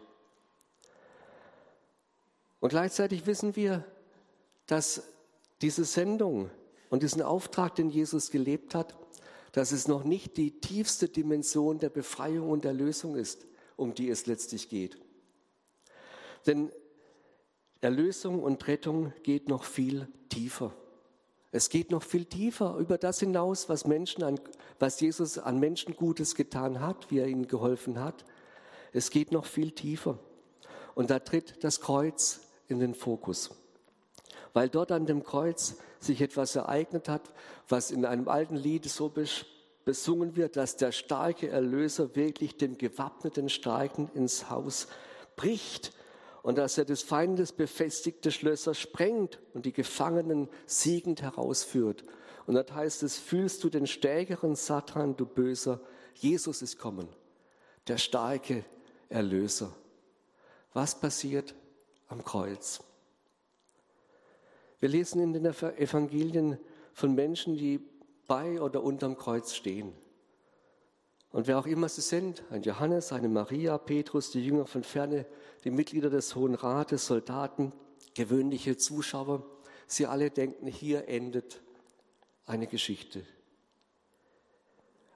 [2.61, 3.85] Und gleichzeitig wissen wir,
[4.67, 5.03] dass
[5.61, 6.51] diese Sendung
[6.91, 8.97] und diesen Auftrag, den Jesus gelebt hat,
[9.53, 14.09] dass es noch nicht die tiefste Dimension der Befreiung und der Lösung ist, um die
[14.09, 14.99] es letztlich geht.
[16.47, 16.71] Denn
[17.81, 20.73] Erlösung und Rettung geht noch viel tiefer.
[21.55, 24.41] Es geht noch viel tiefer über das hinaus, was, Menschen an,
[24.79, 28.25] was Jesus an Menschen Gutes getan hat, wie er ihnen geholfen hat.
[28.93, 30.19] Es geht noch viel tiefer.
[30.95, 33.51] Und da tritt das Kreuz in den Fokus.
[34.55, 37.31] Weil dort an dem Kreuz sich etwas ereignet hat,
[37.69, 39.13] was in einem alten Lied so
[39.85, 44.89] besungen wird, dass der starke Erlöser wirklich dem gewappneten Starken ins Haus
[45.37, 45.93] bricht
[46.43, 52.05] und dass er des Feindes befestigte Schlösser sprengt und die Gefangenen siegend herausführt.
[52.47, 55.81] Und dort heißt es, fühlst du den stärkeren Satan, du Böser?
[56.15, 57.09] Jesus ist kommen,
[57.87, 58.65] der starke
[59.09, 59.73] Erlöser.
[60.73, 61.55] Was passiert
[62.09, 62.81] am Kreuz?
[64.81, 66.59] Wir lesen in den Evangelien
[66.93, 67.81] von Menschen, die
[68.27, 69.93] bei oder unterm Kreuz stehen.
[71.31, 75.25] Und wer auch immer sie sind, ein Johannes, eine Maria, Petrus, die Jünger von ferne,
[75.65, 77.73] die Mitglieder des Hohen Rates, Soldaten,
[78.15, 79.45] gewöhnliche Zuschauer,
[79.87, 81.63] sie alle denken, hier endet
[82.47, 83.25] eine Geschichte.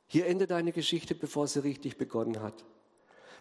[0.06, 2.64] Hier endet eine Geschichte, bevor sie richtig begonnen hat.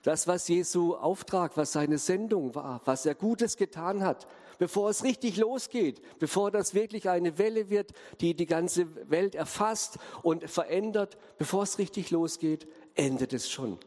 [0.02, 5.04] Das, was Jesu Auftrag, was seine Sendung war, was er Gutes getan hat, bevor es
[5.04, 7.91] richtig losgeht, bevor das wirklich eine Welle wird,
[8.22, 13.80] die die ganze Welt erfasst und verändert, bevor es richtig losgeht, endet es schon.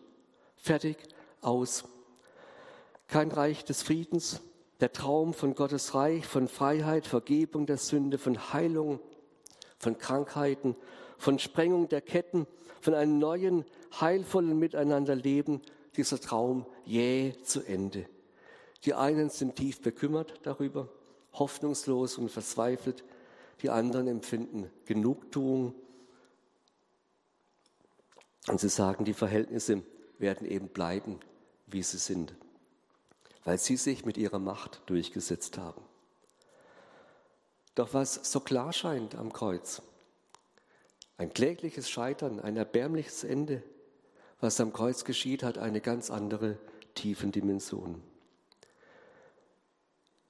[0.57, 0.97] Fertig,
[1.41, 1.85] aus.
[3.09, 4.41] Kein Reich des Friedens,
[4.81, 9.01] der Traum von Gottes Reich, von Freiheit, Vergebung der Sünde, von Heilung,
[9.79, 10.77] von Krankheiten,
[11.17, 12.47] von Sprengung der Ketten,
[12.83, 13.65] von einem neuen,
[13.99, 15.63] heilvollen Miteinanderleben,
[15.97, 18.07] dieser Traum jäh zu Ende.
[18.85, 20.89] Die einen sind tief bekümmert darüber,
[21.33, 23.05] hoffnungslos und verzweifelt,
[23.63, 25.75] die anderen empfinden Genugtuung.
[28.47, 29.83] Und sie sagen, die Verhältnisse
[30.19, 31.19] werden eben bleiben,
[31.67, 32.35] wie sie sind,
[33.49, 35.81] weil sie sich mit ihrer Macht durchgesetzt haben.
[37.75, 39.81] Doch was so klar scheint am Kreuz,
[41.17, 43.63] ein klägliches Scheitern, ein erbärmliches Ende,
[44.39, 46.59] was am Kreuz geschieht, hat eine ganz andere
[46.93, 48.03] Tiefendimension.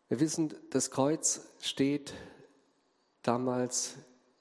[0.06, 2.14] Wir wissen, das Kreuz steht
[3.24, 3.96] damals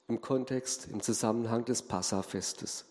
[0.06, 2.84] im Kontext, im Zusammenhang des Passafestes.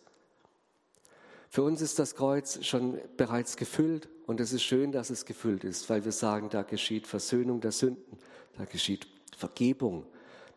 [1.49, 5.63] Für uns ist das Kreuz schon bereits gefüllt und es ist schön, dass es gefüllt
[5.63, 8.17] ist, weil wir sagen, da geschieht Versöhnung der Sünden,
[8.57, 10.05] da geschieht Vergebung.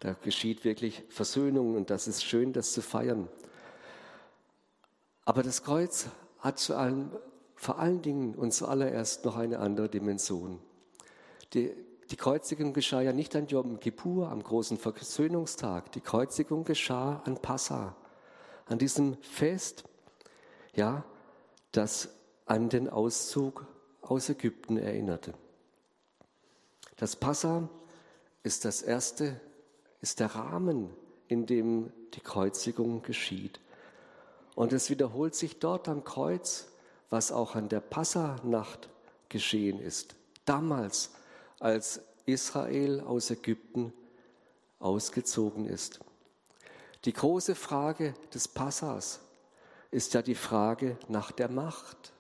[0.01, 3.29] Da geschieht wirklich Versöhnung und das ist schön, das zu feiern.
[5.27, 6.07] Aber das Kreuz
[6.39, 7.11] hat zu allem,
[7.55, 10.59] vor allen Dingen und zuallererst noch eine andere Dimension.
[11.53, 11.75] Die,
[12.11, 15.93] die Kreuzigung geschah ja nicht an Yom Kippur, am großen Versöhnungstag.
[15.93, 17.95] Die Kreuzigung geschah an Passa,
[18.65, 19.85] an diesem Fest,
[20.75, 21.05] ja,
[21.73, 22.09] das
[22.47, 23.67] an den Auszug
[24.03, 25.35] aus Ägypten erinnerte.
[26.97, 27.69] Das Passa
[28.43, 29.41] ist das erste,
[30.01, 30.91] ist der Rahmen,
[31.29, 33.61] in dem die Kreuzigung geschieht.
[34.55, 36.69] Und es wiederholt sich dort am Kreuz,
[37.09, 38.89] was auch an der Passanacht
[39.29, 40.15] geschehen ist.
[40.45, 41.11] Damals,
[41.61, 43.93] als Israel aus Ägypten
[44.79, 46.01] ausgezogen ist.
[47.05, 49.21] Die große Frage des Passas
[49.91, 52.13] ist ja die Frage nach der Macht.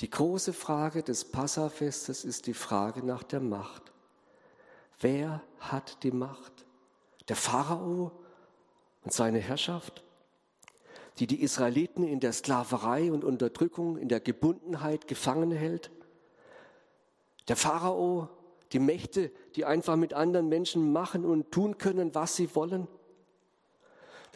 [0.00, 3.92] Die große Frage des Passafestes ist die Frage nach der Macht.
[5.00, 6.52] Wer hat die Macht?
[7.28, 8.12] Der Pharao
[9.02, 10.04] und seine Herrschaft,
[11.18, 15.90] die die Israeliten in der Sklaverei und Unterdrückung, in der Gebundenheit gefangen hält?
[17.48, 18.28] Der Pharao,
[18.72, 22.86] die Mächte, die einfach mit anderen Menschen machen und tun können, was sie wollen?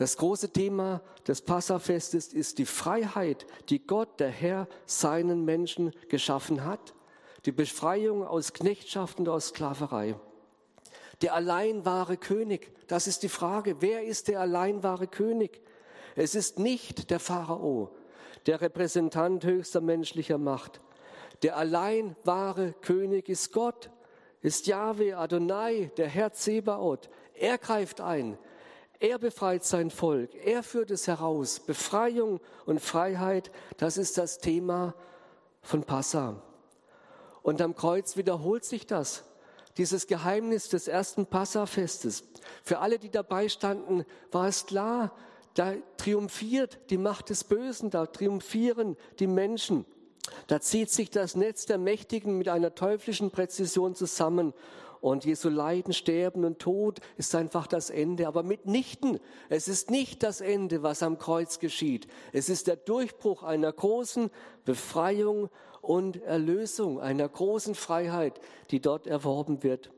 [0.00, 6.64] Das große Thema des Passafestes ist die Freiheit, die Gott, der Herr, seinen Menschen geschaffen
[6.64, 6.94] hat.
[7.44, 10.16] Die Befreiung aus Knechtschaft und aus Sklaverei
[11.22, 12.72] der allein wahre König?
[12.86, 13.76] Das ist die Frage.
[13.80, 15.60] Wer ist der allein wahre König?
[16.16, 17.90] Es ist nicht der Pharao,
[18.46, 20.80] der Repräsentant höchster menschlicher Macht.
[21.42, 23.90] Der allein wahre König ist Gott,
[24.42, 27.10] ist Yahweh Adonai, der Herr Zebaoth.
[27.34, 28.38] Er greift ein.
[29.00, 30.30] Er befreit sein Volk.
[30.44, 31.58] Er führt es heraus.
[31.58, 34.94] Befreiung und Freiheit, das ist das Thema
[35.62, 36.40] von Passa.
[37.42, 39.24] Und am Kreuz wiederholt sich das
[39.76, 42.24] dieses Geheimnis des ersten Passafestes.
[42.62, 45.12] Für alle, die dabei standen, war es klar,
[45.54, 49.84] da triumphiert die Macht des Bösen, da triumphieren die Menschen.
[50.46, 54.52] Da zieht sich das Netz der Mächtigen mit einer teuflischen Präzision zusammen.
[55.00, 58.26] Und Jesu Leiden, Sterben und Tod ist einfach das Ende.
[58.26, 62.06] Aber mitnichten, es ist nicht das Ende, was am Kreuz geschieht.
[62.32, 64.30] Es ist der Durchbruch einer großen
[64.64, 65.48] Befreiung
[65.80, 69.90] und Erlösung, einer großen Freiheit, die dort erworben wird.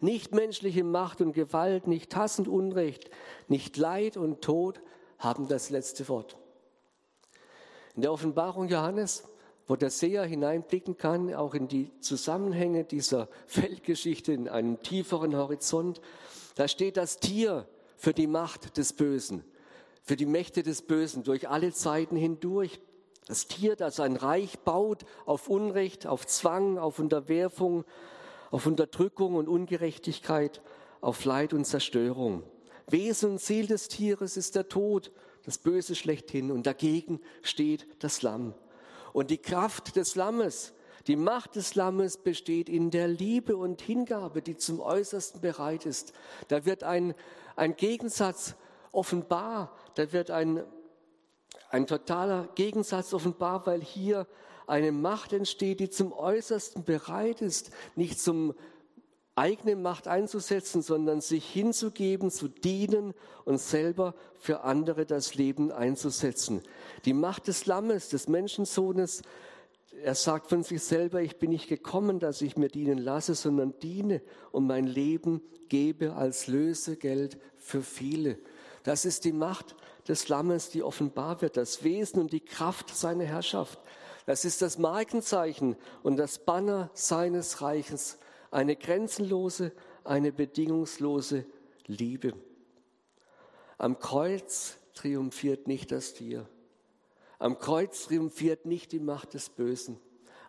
[0.00, 3.10] Nicht menschliche Macht und Gewalt, nicht Hass und Unrecht,
[3.48, 4.80] nicht Leid und Tod
[5.18, 6.36] haben das letzte Wort.
[7.94, 9.24] In der Offenbarung Johannes,
[9.70, 16.00] wo der Seher hineinblicken kann, auch in die Zusammenhänge dieser Weltgeschichte, in einen tieferen Horizont,
[16.56, 19.44] da steht das Tier für die Macht des Bösen,
[20.02, 22.80] für die Mächte des Bösen durch alle Zeiten hindurch.
[23.28, 27.84] Das Tier, das ein Reich baut auf Unrecht, auf Zwang, auf Unterwerfung,
[28.50, 30.62] auf Unterdrückung und Ungerechtigkeit,
[31.00, 32.42] auf Leid und Zerstörung.
[32.88, 35.12] Wesen und Ziel des Tieres ist der Tod,
[35.44, 36.50] das Böse schlechthin.
[36.50, 38.52] Und dagegen steht das Lamm.
[39.12, 40.72] Und die Kraft des Lammes,
[41.06, 46.12] die Macht des Lammes besteht in der Liebe und Hingabe, die zum Äußersten bereit ist.
[46.48, 47.14] Da wird ein,
[47.56, 48.54] ein Gegensatz
[48.92, 50.62] offenbar, da wird ein,
[51.70, 54.26] ein totaler Gegensatz offenbar, weil hier
[54.66, 58.54] eine Macht entsteht, die zum Äußersten bereit ist, nicht zum
[59.40, 63.14] eigene Macht einzusetzen, sondern sich hinzugeben, zu dienen
[63.46, 66.60] und selber für andere das Leben einzusetzen.
[67.06, 69.22] Die Macht des Lammes, des Menschensohnes,
[70.04, 73.74] er sagt von sich selber, ich bin nicht gekommen, dass ich mir dienen lasse, sondern
[73.82, 74.20] diene
[74.52, 78.38] und mein Leben gebe als Lösegeld für viele.
[78.82, 79.74] Das ist die Macht
[80.06, 83.78] des Lammes, die offenbar wird, das Wesen und die Kraft seiner Herrschaft.
[84.26, 88.18] Das ist das Markenzeichen und das Banner seines Reiches.
[88.50, 89.72] Eine grenzenlose,
[90.04, 91.44] eine bedingungslose
[91.86, 92.34] Liebe.
[93.78, 96.48] Am Kreuz triumphiert nicht das Tier.
[97.38, 99.98] Am Kreuz triumphiert nicht die Macht des Bösen.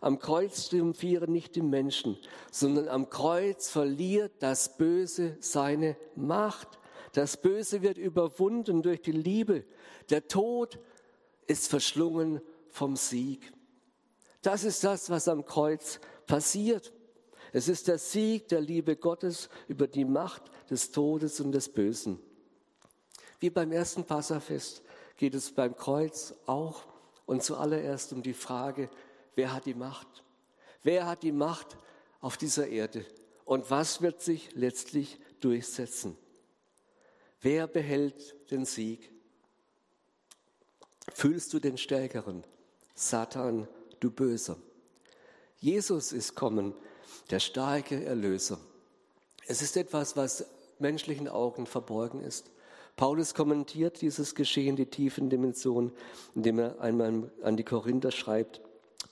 [0.01, 2.17] Am Kreuz triumphieren nicht die Menschen,
[2.51, 6.79] sondern am Kreuz verliert das Böse seine Macht.
[7.13, 9.63] Das Böse wird überwunden durch die Liebe.
[10.09, 10.79] Der Tod
[11.45, 13.53] ist verschlungen vom Sieg.
[14.41, 16.91] Das ist das, was am Kreuz passiert.
[17.53, 22.19] Es ist der Sieg der Liebe Gottes über die Macht des Todes und des Bösen.
[23.39, 24.83] Wie beim ersten Passafest
[25.17, 26.85] geht es beim Kreuz auch
[27.25, 28.89] und zuallererst um die Frage,
[29.35, 30.23] wer hat die Macht?
[30.83, 31.77] Wer hat die Macht
[32.21, 33.05] auf dieser Erde?
[33.45, 36.17] Und was wird sich letztlich durchsetzen?
[37.41, 39.11] Wer behält den Sieg?
[41.13, 42.43] Fühlst du den Stärkeren?
[42.93, 43.67] Satan
[43.99, 44.57] du Böser.
[45.57, 46.73] Jesus ist kommen,
[47.29, 48.59] der starke Erlöser.
[49.47, 50.45] Es ist etwas, was
[50.79, 52.51] menschlichen Augen verborgen ist.
[52.95, 55.91] Paulus kommentiert dieses Geschehen, die tiefen Dimensionen,
[56.35, 58.61] indem er einmal an die Korinther schreibt,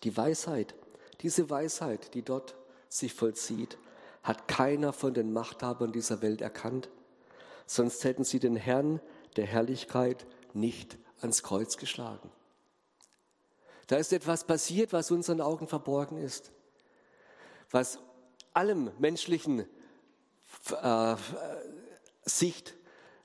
[0.04, 0.76] die Weisheit,
[1.22, 2.56] diese Weisheit, die dort
[2.88, 3.78] sich vollzieht,
[4.24, 6.90] hat keiner von den Machthabern dieser Welt erkannt.
[7.66, 9.00] Sonst hätten sie den Herrn
[9.36, 12.30] der Herrlichkeit nicht ans Kreuz geschlagen.
[13.88, 16.52] Da ist etwas passiert, was unseren Augen verborgen ist,
[17.72, 18.00] was
[18.54, 19.66] allem menschlichen
[20.82, 21.16] äh,
[22.26, 22.76] Sicht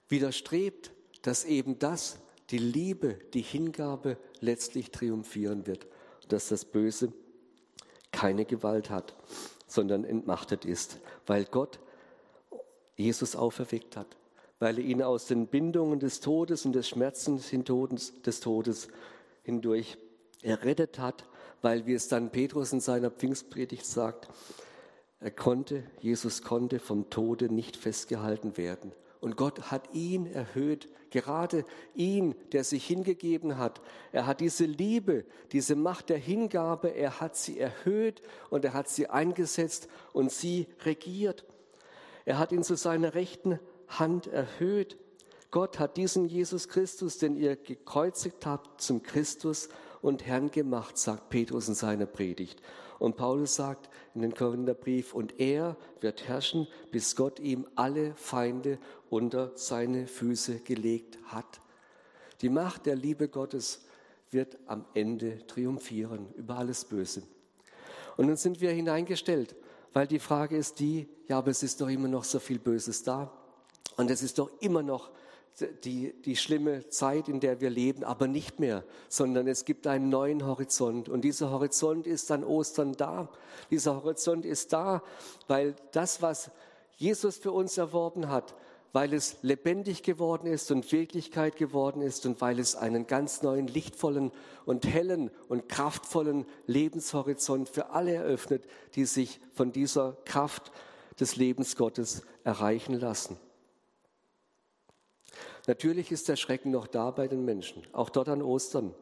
[0.09, 2.19] widerstrebt, dass eben das,
[2.51, 5.87] die Liebe, die Hingabe letztlich triumphieren wird,
[6.29, 7.13] dass das Böse
[8.13, 9.15] keine Gewalt hat,
[9.67, 11.81] sondern entmachtet ist, weil Gott
[12.97, 14.17] Jesus auferweckt hat,
[14.59, 18.89] weil er ihn aus den Bindungen des Todes und des Schmerzens des Todes
[19.43, 19.99] hindurch
[20.43, 21.25] errettet hat,
[21.65, 24.29] weil, wie es dann Petrus in seiner Pfingstpredigt sagt,
[25.19, 28.93] er konnte, Jesus konnte vom Tode nicht festgehalten werden.
[29.21, 33.81] Und Gott hat ihn erhöht, gerade ihn, der sich hingegeben hat.
[34.13, 38.91] Er hat diese Liebe, diese Macht der Hingabe, er hat sie erhöht und er hat
[38.91, 41.47] sie eingesetzt und sie regiert.
[42.27, 44.99] Er hat ihn zu seiner rechten Hand erhöht.
[45.51, 49.71] Gott hat diesen Jesus Christus, den ihr gekreuzigt habt, zum Christus
[50.05, 52.61] und Herrn gemacht, sagt Petrus in seiner Predigt.
[52.99, 58.79] Und Paulus sagt in den Korintherbrief, und er wird herrschen, bis Gott ihm alle Feinde
[59.09, 61.63] unter seine Füße gelegt hat.
[62.43, 63.87] Die Macht der Liebe Gottes
[64.31, 67.23] wird am Ende triumphieren über alles Böse.
[68.19, 69.57] Und nun sind wir hineingestellt,
[69.95, 73.05] weil die Frage ist die, ja, aber es ist doch immer noch so viel Böses
[73.05, 73.33] da.
[73.97, 75.13] Und es ist doch immer noch
[75.85, 80.09] die, die schlimme Zeit, in der wir leben, aber nicht mehr, sondern es gibt einen
[80.09, 81.09] neuen Horizont.
[81.09, 83.29] Und dieser Horizont ist an Ostern da.
[83.71, 85.03] Dieser Horizont ist da,
[85.47, 86.51] weil das, was
[86.97, 88.55] Jesus für uns erworben hat,
[88.93, 93.67] weil es lebendig geworden ist und Wirklichkeit geworden ist und weil es einen ganz neuen,
[93.67, 94.31] lichtvollen
[94.67, 98.65] und hellen und kraftvollen Lebenshorizont für alle eröffnet,
[98.95, 100.71] die sich von dieser Kraft
[101.19, 103.37] des Lebens Gottes erreichen lassen.
[105.67, 108.95] Natürlich ist der Schrecken noch da bei den Menschen, auch dort an Ostern.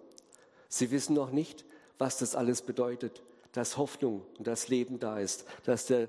[0.68, 1.64] Sie wissen noch nicht,
[1.98, 6.08] was das alles bedeutet, dass Hoffnung und das Leben da ist, dass der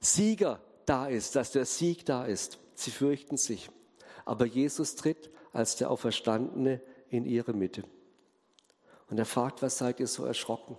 [0.00, 2.58] Sieger da ist, dass der Sieg da ist.
[2.74, 3.70] Sie fürchten sich.
[4.24, 7.84] Aber Jesus tritt als der Auferstandene in ihre Mitte.
[9.08, 10.76] Und er fragt, was seid ihr so erschrocken?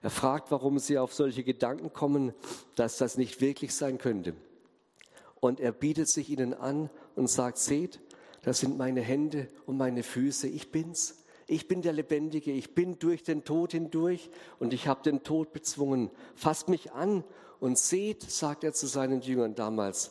[0.00, 2.32] Er fragt, warum sie auf solche Gedanken kommen,
[2.76, 4.34] dass das nicht wirklich sein könnte.
[5.40, 8.00] Und er bietet sich ihnen an und sagt, seht,
[8.42, 11.24] das sind meine Hände und meine Füße, ich bin's.
[11.46, 14.28] Ich bin der Lebendige, ich bin durch den Tod hindurch
[14.58, 16.10] und ich habe den Tod bezwungen.
[16.34, 17.24] Fasst mich an
[17.58, 20.10] und seht, sagt er zu seinen Jüngern damals,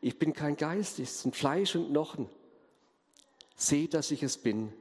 [0.00, 2.28] ich bin kein Geist, ich bin Fleisch und Knochen.
[3.56, 4.72] Seht, dass ich es bin.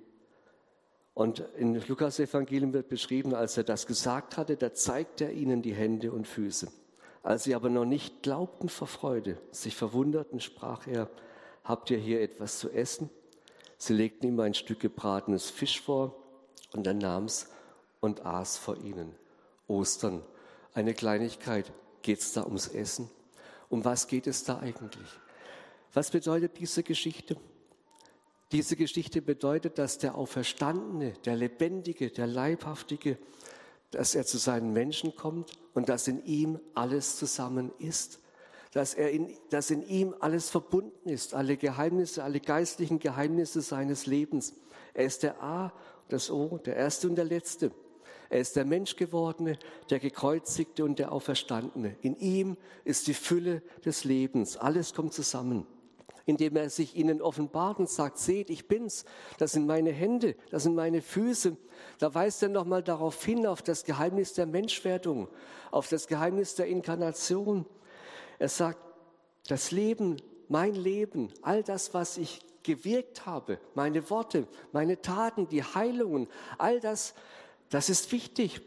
[1.14, 5.62] Und in Lukas Evangelium wird beschrieben, als er das gesagt hatte, da zeigte er ihnen
[5.62, 6.70] die Hände und Füße.
[7.24, 11.10] Als sie aber noch nicht glaubten vor Freude, sich verwunderten, sprach er,
[11.64, 13.10] habt ihr hier etwas zu essen?
[13.78, 16.16] Sie legten ihm ein Stück gebratenes Fisch vor
[16.74, 17.48] und er nahm es
[18.02, 19.16] und aß vor ihnen.
[19.68, 20.22] Ostern,
[20.74, 21.72] eine Kleinigkeit.
[22.02, 23.10] Geht es da ums Essen?
[23.70, 25.08] Um was geht es da eigentlich?
[25.94, 27.38] Was bedeutet diese Geschichte?
[28.52, 33.18] Diese Geschichte bedeutet, dass der Auferstandene, der Lebendige, der Leibhaftige,
[33.96, 38.20] dass er zu seinen Menschen kommt und dass in ihm alles zusammen ist
[38.74, 44.08] dass, er in, dass in ihm alles verbunden ist, alle Geheimnisse, alle geistlichen Geheimnisse seines
[44.08, 44.56] Lebens.
[44.96, 45.72] Er ist der A,
[46.10, 47.72] das O, der Erste und der Letzte.
[48.30, 49.60] Er ist der Menschgewordene,
[49.92, 51.96] der Gekreuzigte und der Auferstandene.
[52.02, 54.58] In ihm ist die Fülle des Lebens.
[54.58, 55.68] Alles kommt zusammen.
[56.26, 59.06] Indem er sich ihnen offenbart und sagt, seht, ich bin's.
[59.38, 61.58] Das sind meine Hände, das sind meine Füße.
[62.00, 65.28] Da weist er nochmal darauf hin, auf das Geheimnis der Menschwerdung,
[65.72, 67.66] auf das Geheimnis der Inkarnation.
[68.40, 68.80] Er sagt,
[69.48, 70.18] das Leben,
[70.48, 76.80] mein Leben, all das, was ich gewirkt habe, meine Worte, meine Taten, die Heilungen, all
[76.80, 77.14] das,
[77.70, 78.62] das ist wichtig.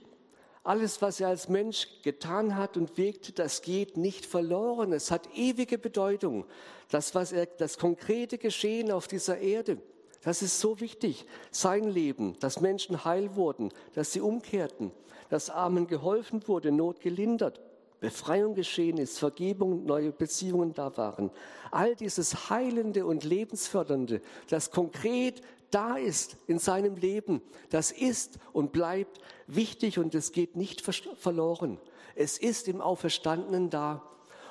[0.66, 4.92] Alles, was er als Mensch getan hat und wirkte, das geht nicht verloren.
[4.92, 6.44] Es hat ewige Bedeutung.
[6.90, 9.78] Das, was er, das konkrete Geschehen auf dieser Erde,
[10.24, 11.24] das ist so wichtig.
[11.52, 14.90] Sein Leben, dass Menschen heil wurden, dass sie umkehrten,
[15.28, 17.60] dass Armen geholfen wurde, Not gelindert.
[18.00, 21.30] Befreiung geschehen ist, Vergebung, neue Beziehungen da waren.
[21.70, 25.40] All dieses Heilende und Lebensfördernde, das konkret
[25.70, 31.78] da ist in seinem Leben, das ist und bleibt wichtig und es geht nicht verloren.
[32.14, 34.02] Es ist im Auferstandenen da.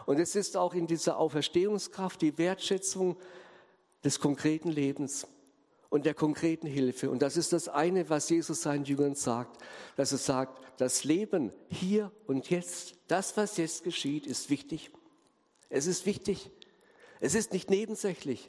[0.05, 3.17] Und es ist auch in dieser Auferstehungskraft die Wertschätzung
[4.03, 5.27] des konkreten Lebens
[5.89, 7.09] und der konkreten Hilfe.
[7.09, 9.57] Und das ist das eine, was Jesus seinen Jüngern sagt,
[9.95, 14.91] dass er sagt, das Leben hier und jetzt, das, was jetzt geschieht, ist wichtig.
[15.69, 16.51] Es ist wichtig.
[17.19, 18.45] Es ist nicht nebensächlich.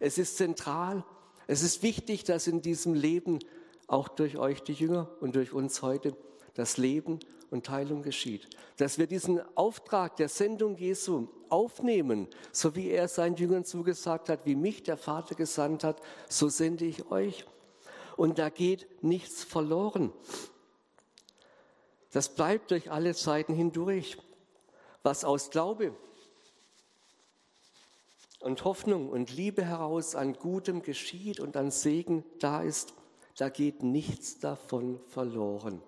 [0.00, 1.04] Es ist zentral.
[1.46, 3.38] Es ist wichtig, dass in diesem Leben
[3.86, 6.16] auch durch euch, die Jünger, und durch uns heute
[6.54, 7.20] das Leben
[7.50, 8.48] und Teilung geschieht.
[8.78, 14.44] Dass wir diesen Auftrag der Sendung Jesu aufnehmen, so wie er seinen Jüngern zugesagt hat,
[14.44, 17.46] wie mich der Vater gesandt hat, so sende ich euch.
[18.16, 20.12] Und da geht nichts verloren.
[22.10, 24.16] Das bleibt durch alle Zeiten hindurch.
[25.02, 25.94] Was aus Glaube
[28.46, 32.94] und Hoffnung und Liebe heraus an Gutem geschieht und an Segen da ist,
[33.36, 35.82] da geht nichts davon verloren.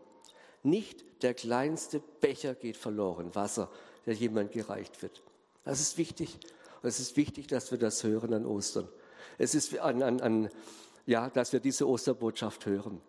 [0.64, 3.70] Nicht der kleinste Becher geht verloren, Wasser,
[4.06, 5.22] der jemand gereicht wird.
[5.64, 6.36] Das ist wichtig.
[6.82, 8.88] Und es ist wichtig, dass wir das hören an Ostern.
[9.38, 10.50] Es ist an, an, an,
[11.06, 13.00] ja, dass wir diese Osterbotschaft hören.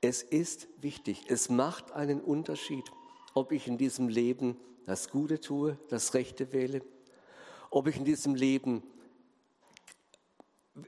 [0.00, 1.26] Es ist wichtig.
[1.28, 2.90] Es macht einen Unterschied,
[3.34, 6.82] ob ich in diesem Leben das Gute tue, das Rechte wähle,
[7.70, 8.82] ob ich in diesem Leben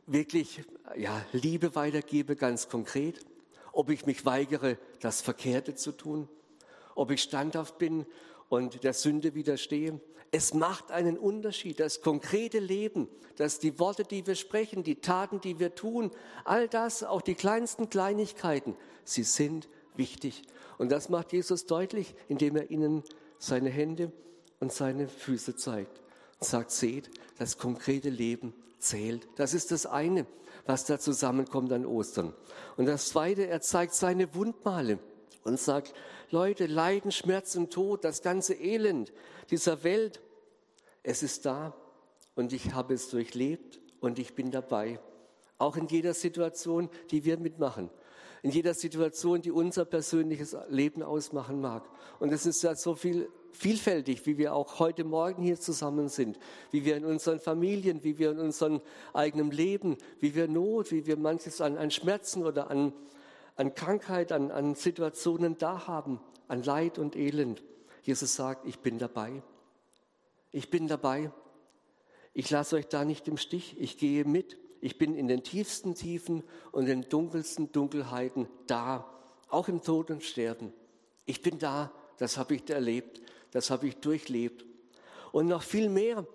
[0.06, 0.62] wirklich
[0.96, 3.24] ja, Liebe weitergebe, ganz konkret,
[3.72, 6.28] ob ich mich weigere, das Verkehrte zu tun,
[6.94, 8.04] ob ich standhaft bin
[8.48, 10.00] und der Sünde widerstehe.
[10.30, 15.40] Es macht einen Unterschied, das konkrete Leben, dass die Worte, die wir sprechen, die Taten,
[15.40, 16.10] die wir tun,
[16.44, 20.42] all das, auch die kleinsten Kleinigkeiten, sie sind wichtig.
[20.78, 23.02] Und das macht Jesus deutlich, indem er ihnen
[23.38, 24.10] seine Hände
[24.60, 26.01] und seine Füße zeigt
[26.44, 29.28] sagt, seht, das konkrete Leben zählt.
[29.36, 30.26] Das ist das eine
[30.66, 32.32] was da zusammenkommt an Ostern.
[32.76, 34.98] Und das Zweite, er zeigt seine Wundmale
[35.44, 35.94] und sagt,
[36.30, 39.12] Leute, Leiden, Schmerz und Tod, das ganze Elend
[39.50, 40.20] dieser Welt,
[41.02, 41.74] es ist da
[42.34, 45.00] und ich habe es durchlebt und ich bin dabei.
[45.58, 47.90] Auch in jeder Situation, die wir mitmachen.
[48.42, 51.88] In jeder Situation, die unser persönliches Leben ausmachen mag.
[52.18, 56.38] Und es ist ja so viel vielfältig, wie wir auch heute Morgen hier zusammen sind,
[56.70, 58.80] wie wir in unseren Familien, wie wir in unserem
[59.12, 62.92] eigenen Leben, wie wir Not, wie wir manches an, an Schmerzen oder an,
[63.56, 67.62] an Krankheit, an, an Situationen da haben, an Leid und Elend.
[68.02, 69.42] Jesus sagt, ich bin dabei.
[70.50, 71.30] Ich bin dabei.
[72.34, 73.76] Ich lasse euch da nicht im Stich.
[73.78, 74.58] Ich gehe mit.
[74.80, 76.42] Ich bin in den tiefsten Tiefen
[76.72, 79.08] und den dunkelsten Dunkelheiten da,
[79.48, 80.72] auch im Tod und Sterben.
[81.24, 83.21] Ich bin da, das habe ich erlebt
[83.52, 84.64] das habe ich durchlebt.
[85.30, 86.26] Und noch viel mehr.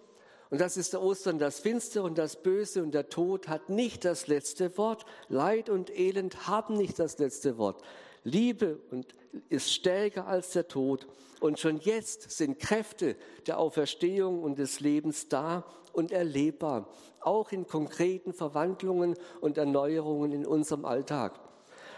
[0.50, 4.06] Und das ist der Ostern, das Finstere und das Böse und der Tod hat nicht
[4.06, 5.06] das letzte Wort.
[5.28, 7.82] Leid und Elend haben nicht das letzte Wort.
[8.24, 9.14] Liebe und
[9.50, 11.08] ist stärker als der Tod.
[11.40, 13.16] Und schon jetzt sind Kräfte
[13.46, 16.90] der Auferstehung und des Lebens da und erlebbar,
[17.20, 21.40] auch in konkreten Verwandlungen und Erneuerungen in unserem Alltag.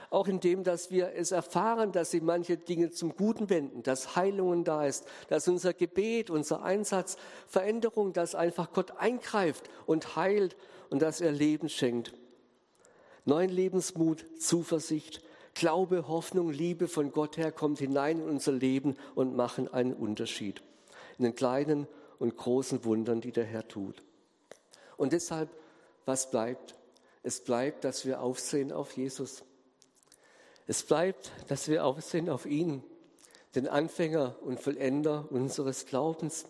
[0.09, 4.15] Auch in dem, dass wir es erfahren, dass sich manche Dinge zum Guten wenden, dass
[4.15, 10.57] Heilungen da ist, dass unser Gebet, unser Einsatz, Veränderung, dass einfach Gott eingreift und heilt
[10.89, 12.13] und dass er Leben schenkt.
[13.25, 15.21] Neuen Lebensmut, Zuversicht,
[15.53, 20.63] Glaube, Hoffnung, Liebe von Gott her kommt hinein in unser Leben und machen einen Unterschied.
[21.17, 21.87] In den kleinen
[22.17, 24.01] und großen Wundern, die der Herr tut.
[24.97, 25.49] Und deshalb,
[26.05, 26.75] was bleibt?
[27.23, 29.43] Es bleibt, dass wir aufsehen auf Jesus.
[30.69, 32.83] Es bleibt, dass wir aufsehen auf ihn,
[33.55, 36.45] den Anfänger und Vollender unseres Glaubens.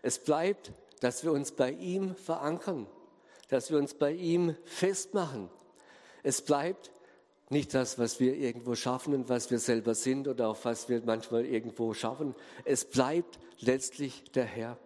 [0.00, 2.86] Es bleibt, dass wir uns bei ihm verankern,
[3.48, 5.50] dass wir uns bei ihm festmachen.
[6.22, 6.92] Es bleibt
[7.48, 11.02] nicht das, was wir irgendwo schaffen und was wir selber sind oder auf was wir
[11.04, 12.36] manchmal irgendwo schaffen.
[12.64, 14.78] Es bleibt letztlich der Herr.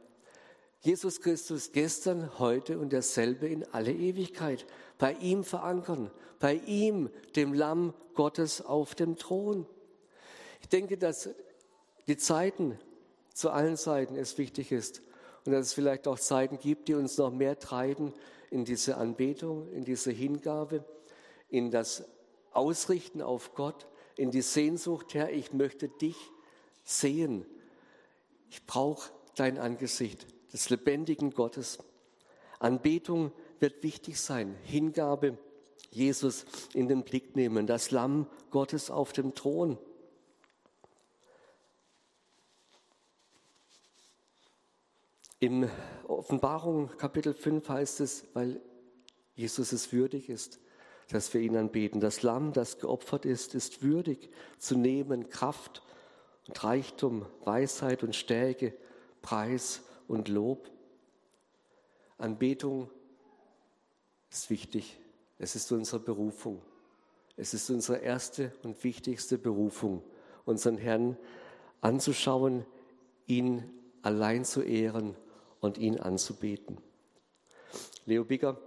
[0.84, 4.66] Jesus Christus gestern, heute und derselbe in alle Ewigkeit.
[4.98, 6.10] Bei ihm verankern,
[6.40, 9.64] bei ihm, dem Lamm Gottes auf dem Thron.
[10.60, 11.30] Ich denke, dass
[12.08, 12.80] die Zeiten
[13.32, 15.02] zu allen Seiten es wichtig ist
[15.44, 18.12] und dass es vielleicht auch Zeiten gibt, die uns noch mehr treiben
[18.50, 20.84] in diese Anbetung, in diese Hingabe,
[21.48, 22.02] in das
[22.50, 26.16] Ausrichten auf Gott, in die Sehnsucht, Herr, ich möchte dich
[26.82, 27.46] sehen.
[28.50, 31.78] Ich brauche dein Angesicht des lebendigen Gottes.
[32.58, 35.38] Anbetung wird wichtig sein, Hingabe,
[35.90, 36.44] Jesus
[36.74, 39.78] in den Blick nehmen, das Lamm Gottes auf dem Thron.
[45.38, 45.68] In
[46.06, 48.60] Offenbarung Kapitel 5 heißt es, weil
[49.34, 50.60] Jesus es würdig ist,
[51.10, 52.00] dass wir ihn anbeten.
[52.00, 55.82] Das Lamm, das geopfert ist, ist würdig zu nehmen Kraft
[56.46, 58.72] und Reichtum, Weisheit und Stärke,
[59.20, 60.70] Preis und Lob.
[62.18, 62.90] Anbetung
[64.30, 64.98] ist wichtig.
[65.38, 66.62] Es ist unsere Berufung.
[67.36, 70.02] Es ist unsere erste und wichtigste Berufung,
[70.44, 71.16] unseren Herrn
[71.80, 72.64] anzuschauen,
[73.26, 73.70] ihn
[74.02, 75.16] allein zu ehren
[75.60, 76.78] und ihn anzubeten.
[78.04, 78.58] Leo Bigger,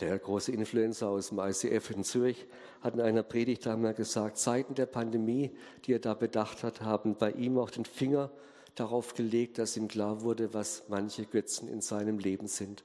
[0.00, 2.46] der große Influencer aus dem ICF in Zürich,
[2.80, 7.16] hat in einer Predigt einmal gesagt, Zeiten der Pandemie, die er da bedacht hat, haben
[7.16, 8.30] bei ihm auch den Finger
[8.74, 12.84] darauf gelegt, dass ihm klar wurde, was manche Götzen in seinem Leben sind.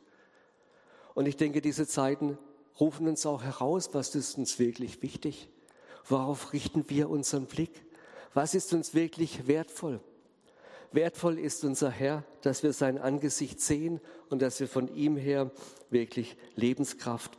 [1.16, 2.38] Und ich denke, diese Zeiten
[2.80, 5.50] rufen uns auch heraus, was ist uns wirklich wichtig?
[6.06, 7.84] Worauf richten wir unseren Blick?
[8.34, 10.00] Was ist uns wirklich wertvoll?
[10.92, 15.52] Wertvoll ist unser Herr, dass wir sein Angesicht sehen und dass wir von ihm her
[15.90, 17.38] wirklich Lebenskraft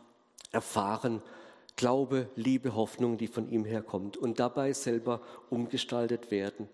[0.53, 1.23] erfahren,
[1.77, 6.69] Glaube, Liebe, Hoffnung, die von ihm herkommt und dabei selber umgestaltet werden.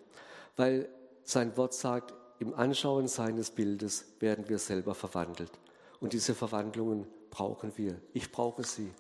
[0.57, 0.89] Weil
[1.27, 5.51] sein Wort sagt, im Anschauen seines Bildes werden wir selber verwandelt.
[6.01, 8.01] Und diese Verwandlungen brauchen wir.
[8.13, 8.93] Ich brauche sie.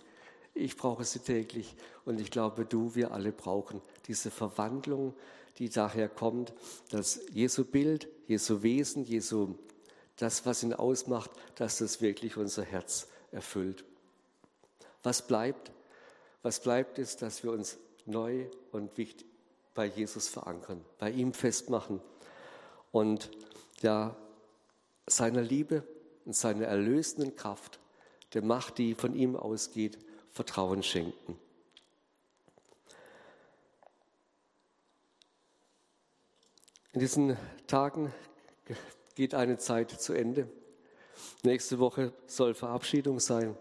[0.52, 1.76] Ich brauche sie täglich.
[2.04, 5.14] Und ich glaube, du, wir alle brauchen diese Verwandlung,
[5.58, 6.52] die daher kommt,
[6.90, 9.54] dass Jesu Bild, Jesu Wesen, Jesu,
[10.16, 13.84] das, was ihn ausmacht, dass das wirklich unser Herz erfüllt.
[15.02, 15.70] Was bleibt?
[16.42, 19.26] Was bleibt ist, dass wir uns neu und wichtig
[19.74, 22.00] bei Jesus verankern, bei ihm festmachen
[22.96, 23.30] und
[23.82, 24.16] ja,
[25.06, 25.86] seiner Liebe
[26.24, 27.78] und seiner erlösenden Kraft,
[28.32, 29.98] der Macht, die von ihm ausgeht,
[30.30, 31.38] Vertrauen schenken.
[36.94, 37.36] In diesen
[37.66, 38.14] Tagen
[39.14, 40.48] geht eine Zeit zu Ende.
[41.42, 43.58] Nächste Woche soll Verabschiedung sein.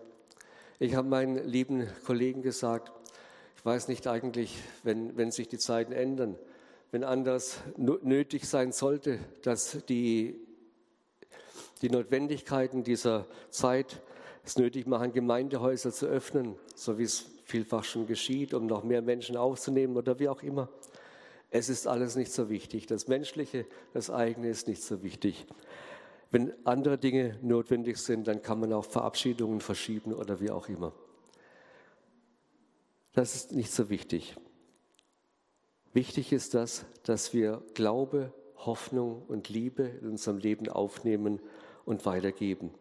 [0.80, 2.90] Ich habe meinen lieben Kollegen gesagt,
[3.58, 6.40] ich weiß nicht eigentlich, wenn, wenn sich die Zeiten ändern,
[6.92, 10.40] wenn anders nötig sein sollte, dass die,
[11.82, 14.02] die Notwendigkeiten dieser Zeit
[14.44, 19.02] es nötig machen, Gemeindehäuser zu öffnen, so wie es vielfach schon geschieht, um noch mehr
[19.02, 20.70] Menschen aufzunehmen oder wie auch immer.
[21.52, 22.86] Es ist alles nicht so wichtig.
[22.88, 25.46] Das Menschliche, das eigene ist nicht so wichtig.
[26.32, 30.92] Wenn andere Dinge notwendig sind, dann kann man auch Verabschiedungen verschieben oder wie auch immer.
[33.14, 34.36] Das ist nicht so wichtig.
[35.96, 41.40] Wichtig ist das, dass wir Glaube, Hoffnung und Liebe in unserem Leben aufnehmen
[41.86, 42.72] und weitergeben.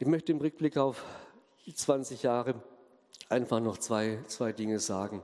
[0.00, 1.04] Ich möchte im Rückblick auf
[1.66, 2.60] die 20 Jahre
[3.28, 5.22] einfach noch zwei, zwei Dinge sagen.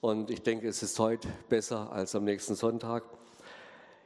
[0.00, 3.04] Und ich denke, es ist heute besser als am nächsten Sonntag.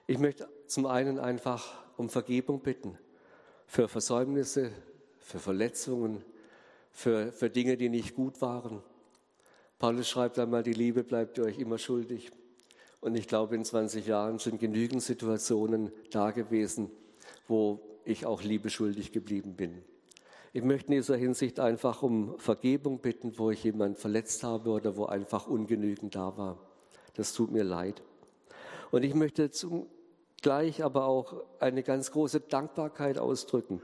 [0.06, 2.98] Ich möchte zum einen einfach um Vergebung bitten
[3.64, 4.70] für Versäumnisse,
[5.18, 6.26] für Verletzungen,
[6.92, 8.82] für, für Dinge, die nicht gut waren.
[9.80, 12.30] Paulus schreibt einmal, die Liebe bleibt euch immer schuldig.
[13.00, 16.90] Und ich glaube, in 20 Jahren sind genügend Situationen da gewesen,
[17.48, 19.82] wo ich auch Liebe schuldig geblieben bin.
[20.52, 24.98] Ich möchte in dieser Hinsicht einfach um Vergebung bitten, wo ich jemanden verletzt habe oder
[24.98, 26.58] wo einfach ungenügend da war.
[27.14, 28.02] Das tut mir leid.
[28.90, 33.80] Und ich möchte zugleich aber auch eine ganz große Dankbarkeit ausdrücken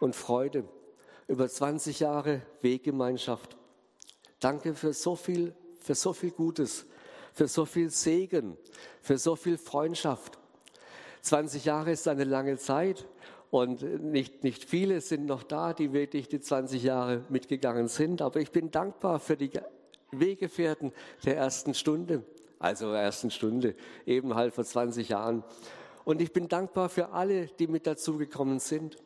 [0.00, 0.64] und Freude
[1.28, 3.58] über 20 Jahre Weggemeinschaft.
[4.44, 6.84] Danke für so viel, für so viel Gutes,
[7.32, 8.58] für so viel Segen,
[9.00, 10.38] für so viel Freundschaft.
[11.22, 13.06] 20 Jahre ist eine lange Zeit
[13.50, 18.20] und nicht, nicht viele sind noch da, die wirklich die 20 Jahre mitgegangen sind.
[18.20, 19.50] Aber ich bin dankbar für die
[20.10, 20.92] Weggefährten
[21.24, 22.22] der ersten Stunde,
[22.58, 23.74] also der ersten Stunde,
[24.04, 25.42] eben halt vor 20 Jahren.
[26.04, 28.98] Und ich bin dankbar für alle, die mit dazugekommen sind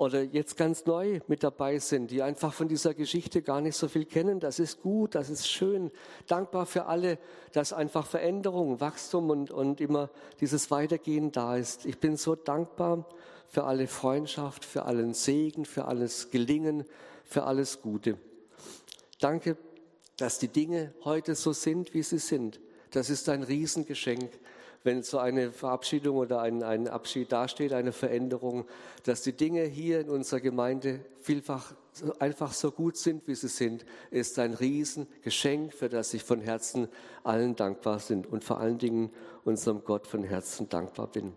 [0.00, 3.86] oder jetzt ganz neu mit dabei sind, die einfach von dieser Geschichte gar nicht so
[3.86, 4.40] viel kennen.
[4.40, 5.90] Das ist gut, das ist schön.
[6.26, 7.18] Dankbar für alle,
[7.52, 10.08] dass einfach Veränderung, Wachstum und, und immer
[10.40, 11.84] dieses Weitergehen da ist.
[11.84, 13.06] Ich bin so dankbar
[13.46, 16.86] für alle Freundschaft, für allen Segen, für alles Gelingen,
[17.26, 18.16] für alles Gute.
[19.20, 19.58] Danke,
[20.16, 22.58] dass die Dinge heute so sind, wie sie sind.
[22.90, 24.30] Das ist ein Riesengeschenk
[24.82, 28.64] wenn so eine Verabschiedung oder ein, ein Abschied dasteht, eine Veränderung,
[29.04, 31.74] dass die Dinge hier in unserer Gemeinde vielfach
[32.18, 36.88] einfach so gut sind, wie sie sind, ist ein Riesengeschenk, für das ich von Herzen
[37.24, 39.10] allen dankbar bin und vor allen Dingen
[39.44, 41.36] unserem Gott von Herzen dankbar bin.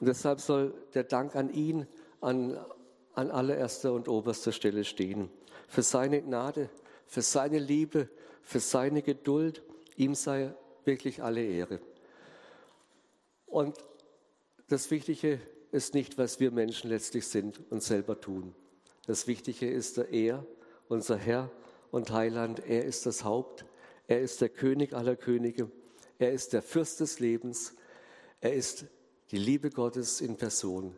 [0.00, 1.86] Und deshalb soll der Dank an ihn
[2.20, 2.58] an,
[3.14, 5.30] an allererster und oberster Stelle stehen.
[5.68, 6.70] Für seine Gnade,
[7.06, 8.08] für seine Liebe,
[8.42, 9.62] für seine Geduld.
[9.96, 10.54] Ihm sei
[10.84, 11.80] wirklich alle Ehre.
[13.54, 13.78] Und
[14.66, 15.40] das Wichtige
[15.70, 18.52] ist nicht, was wir Menschen letztlich sind und selber tun.
[19.06, 20.44] Das Wichtige ist der Er,
[20.88, 21.52] unser Herr
[21.92, 22.66] und Heiland.
[22.66, 23.64] Er ist das Haupt.
[24.08, 25.70] Er ist der König aller Könige.
[26.18, 27.76] Er ist der Fürst des Lebens.
[28.40, 28.86] Er ist
[29.30, 30.96] die Liebe Gottes in Person.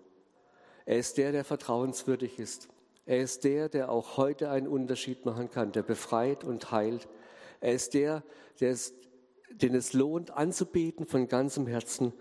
[0.86, 2.68] Er ist der, der vertrauenswürdig ist.
[3.04, 7.06] Er ist der, der auch heute einen Unterschied machen kann, der befreit und heilt.
[7.60, 8.22] Er ist der,
[8.60, 8.94] der es,
[9.50, 12.14] den es lohnt anzubeten von ganzem Herzen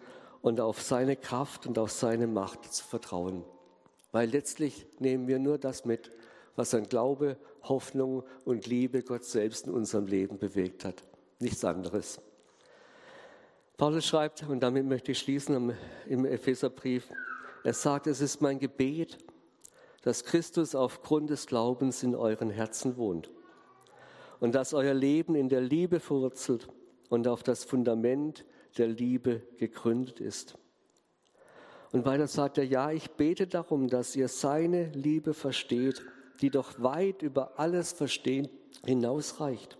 [0.45, 3.43] und auf seine Kraft und auf seine Macht zu vertrauen.
[4.11, 6.11] Weil letztlich nehmen wir nur das mit,
[6.55, 11.01] was an Glaube, Hoffnung und Liebe Gott selbst in unserem Leben bewegt hat.
[11.39, 12.21] Nichts anderes.
[13.75, 15.73] Paulus schreibt, und damit möchte ich schließen
[16.05, 17.09] im Epheserbrief,
[17.63, 19.17] er sagt, es ist mein Gebet,
[20.03, 23.31] dass Christus aufgrund des Glaubens in euren Herzen wohnt
[24.39, 26.67] und dass euer Leben in der Liebe verwurzelt
[27.09, 28.45] und auf das Fundament
[28.77, 30.57] der Liebe gegründet ist.
[31.91, 36.03] Und weiter sagt er, ja, ich bete darum, dass ihr seine Liebe versteht,
[36.41, 38.49] die doch weit über alles Verstehen
[38.85, 39.77] hinausreicht.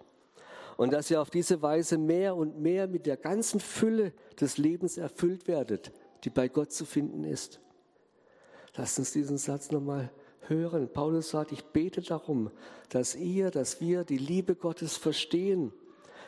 [0.78, 4.98] Und dass ihr auf diese Weise mehr und mehr mit der ganzen Fülle des Lebens
[4.98, 5.92] erfüllt werdet,
[6.24, 7.60] die bei Gott zu finden ist.
[8.76, 10.90] Lasst uns diesen Satz nochmal hören.
[10.92, 12.52] Paulus sagt, ich bete darum,
[12.90, 15.74] dass ihr, dass wir die Liebe Gottes verstehen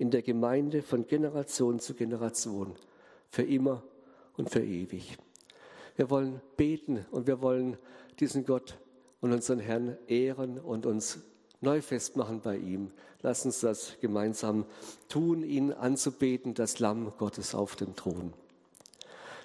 [0.00, 2.72] in der Gemeinde von Generation zu Generation,
[3.28, 3.82] für immer
[4.38, 5.18] und für ewig.
[5.94, 7.76] Wir wollen beten und wir wollen
[8.18, 8.78] diesen Gott
[9.20, 11.18] und unseren Herrn ehren und uns
[11.60, 12.92] neu festmachen bei ihm.
[13.20, 14.64] Lass uns das gemeinsam
[15.10, 18.32] tun, ihn anzubeten, das Lamm Gottes auf dem Thron.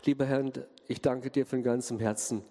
[0.05, 0.49] Lieber Herr,
[0.87, 2.43] ich danke dir von ganzem Herzen,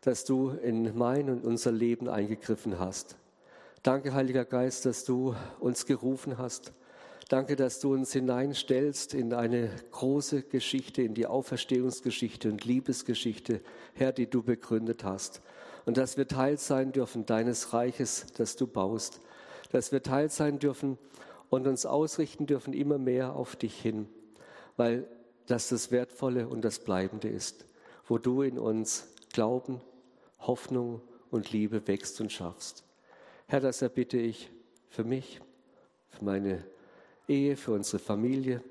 [0.00, 3.16] dass du in mein und unser Leben eingegriffen hast.
[3.82, 6.72] Danke, Heiliger Geist, dass du uns gerufen hast
[7.28, 13.60] Danke, dass du uns hineinstellst in eine große Geschichte, in die Auferstehungsgeschichte und Liebesgeschichte,
[13.92, 15.42] Herr, die du begründet hast.
[15.84, 19.20] Und dass wir Teil sein dürfen deines Reiches, das du baust.
[19.70, 20.96] Dass wir Teil sein dürfen
[21.50, 24.08] und uns ausrichten dürfen immer mehr auf dich hin,
[24.78, 25.06] weil
[25.44, 27.66] das das Wertvolle und das Bleibende ist,
[28.06, 29.82] wo du in uns Glauben,
[30.40, 32.84] Hoffnung und Liebe wächst und schaffst.
[33.48, 34.50] Herr, das erbitte ich
[34.88, 35.42] für mich,
[36.08, 36.64] für meine
[37.28, 38.62] Ehe, für unsere Familie.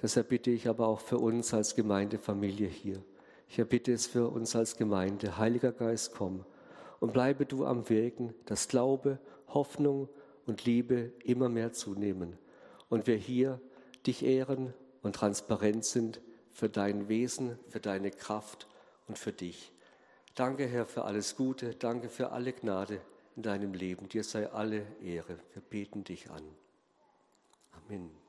[0.00, 3.02] Das erbitte ich aber auch für uns als Gemeindefamilie hier.
[3.48, 5.38] Ich erbitte es für uns als Gemeinde.
[5.38, 6.44] Heiliger Geist, komm
[7.02, 10.08] und bleibe du am Wirken, dass Glaube, Hoffnung
[10.46, 12.38] und Liebe immer mehr zunehmen
[12.88, 13.60] und wir hier
[14.06, 16.20] dich ehren und transparent sind
[16.52, 18.68] für dein Wesen, für deine Kraft
[19.08, 19.72] und für dich.
[20.36, 21.74] Danke, Herr, für alles Gute.
[21.74, 23.00] Danke für alle Gnade
[23.34, 24.08] in deinem Leben.
[24.08, 25.40] Dir sei alle Ehre.
[25.54, 26.44] Wir beten dich an.
[27.92, 28.21] Amen.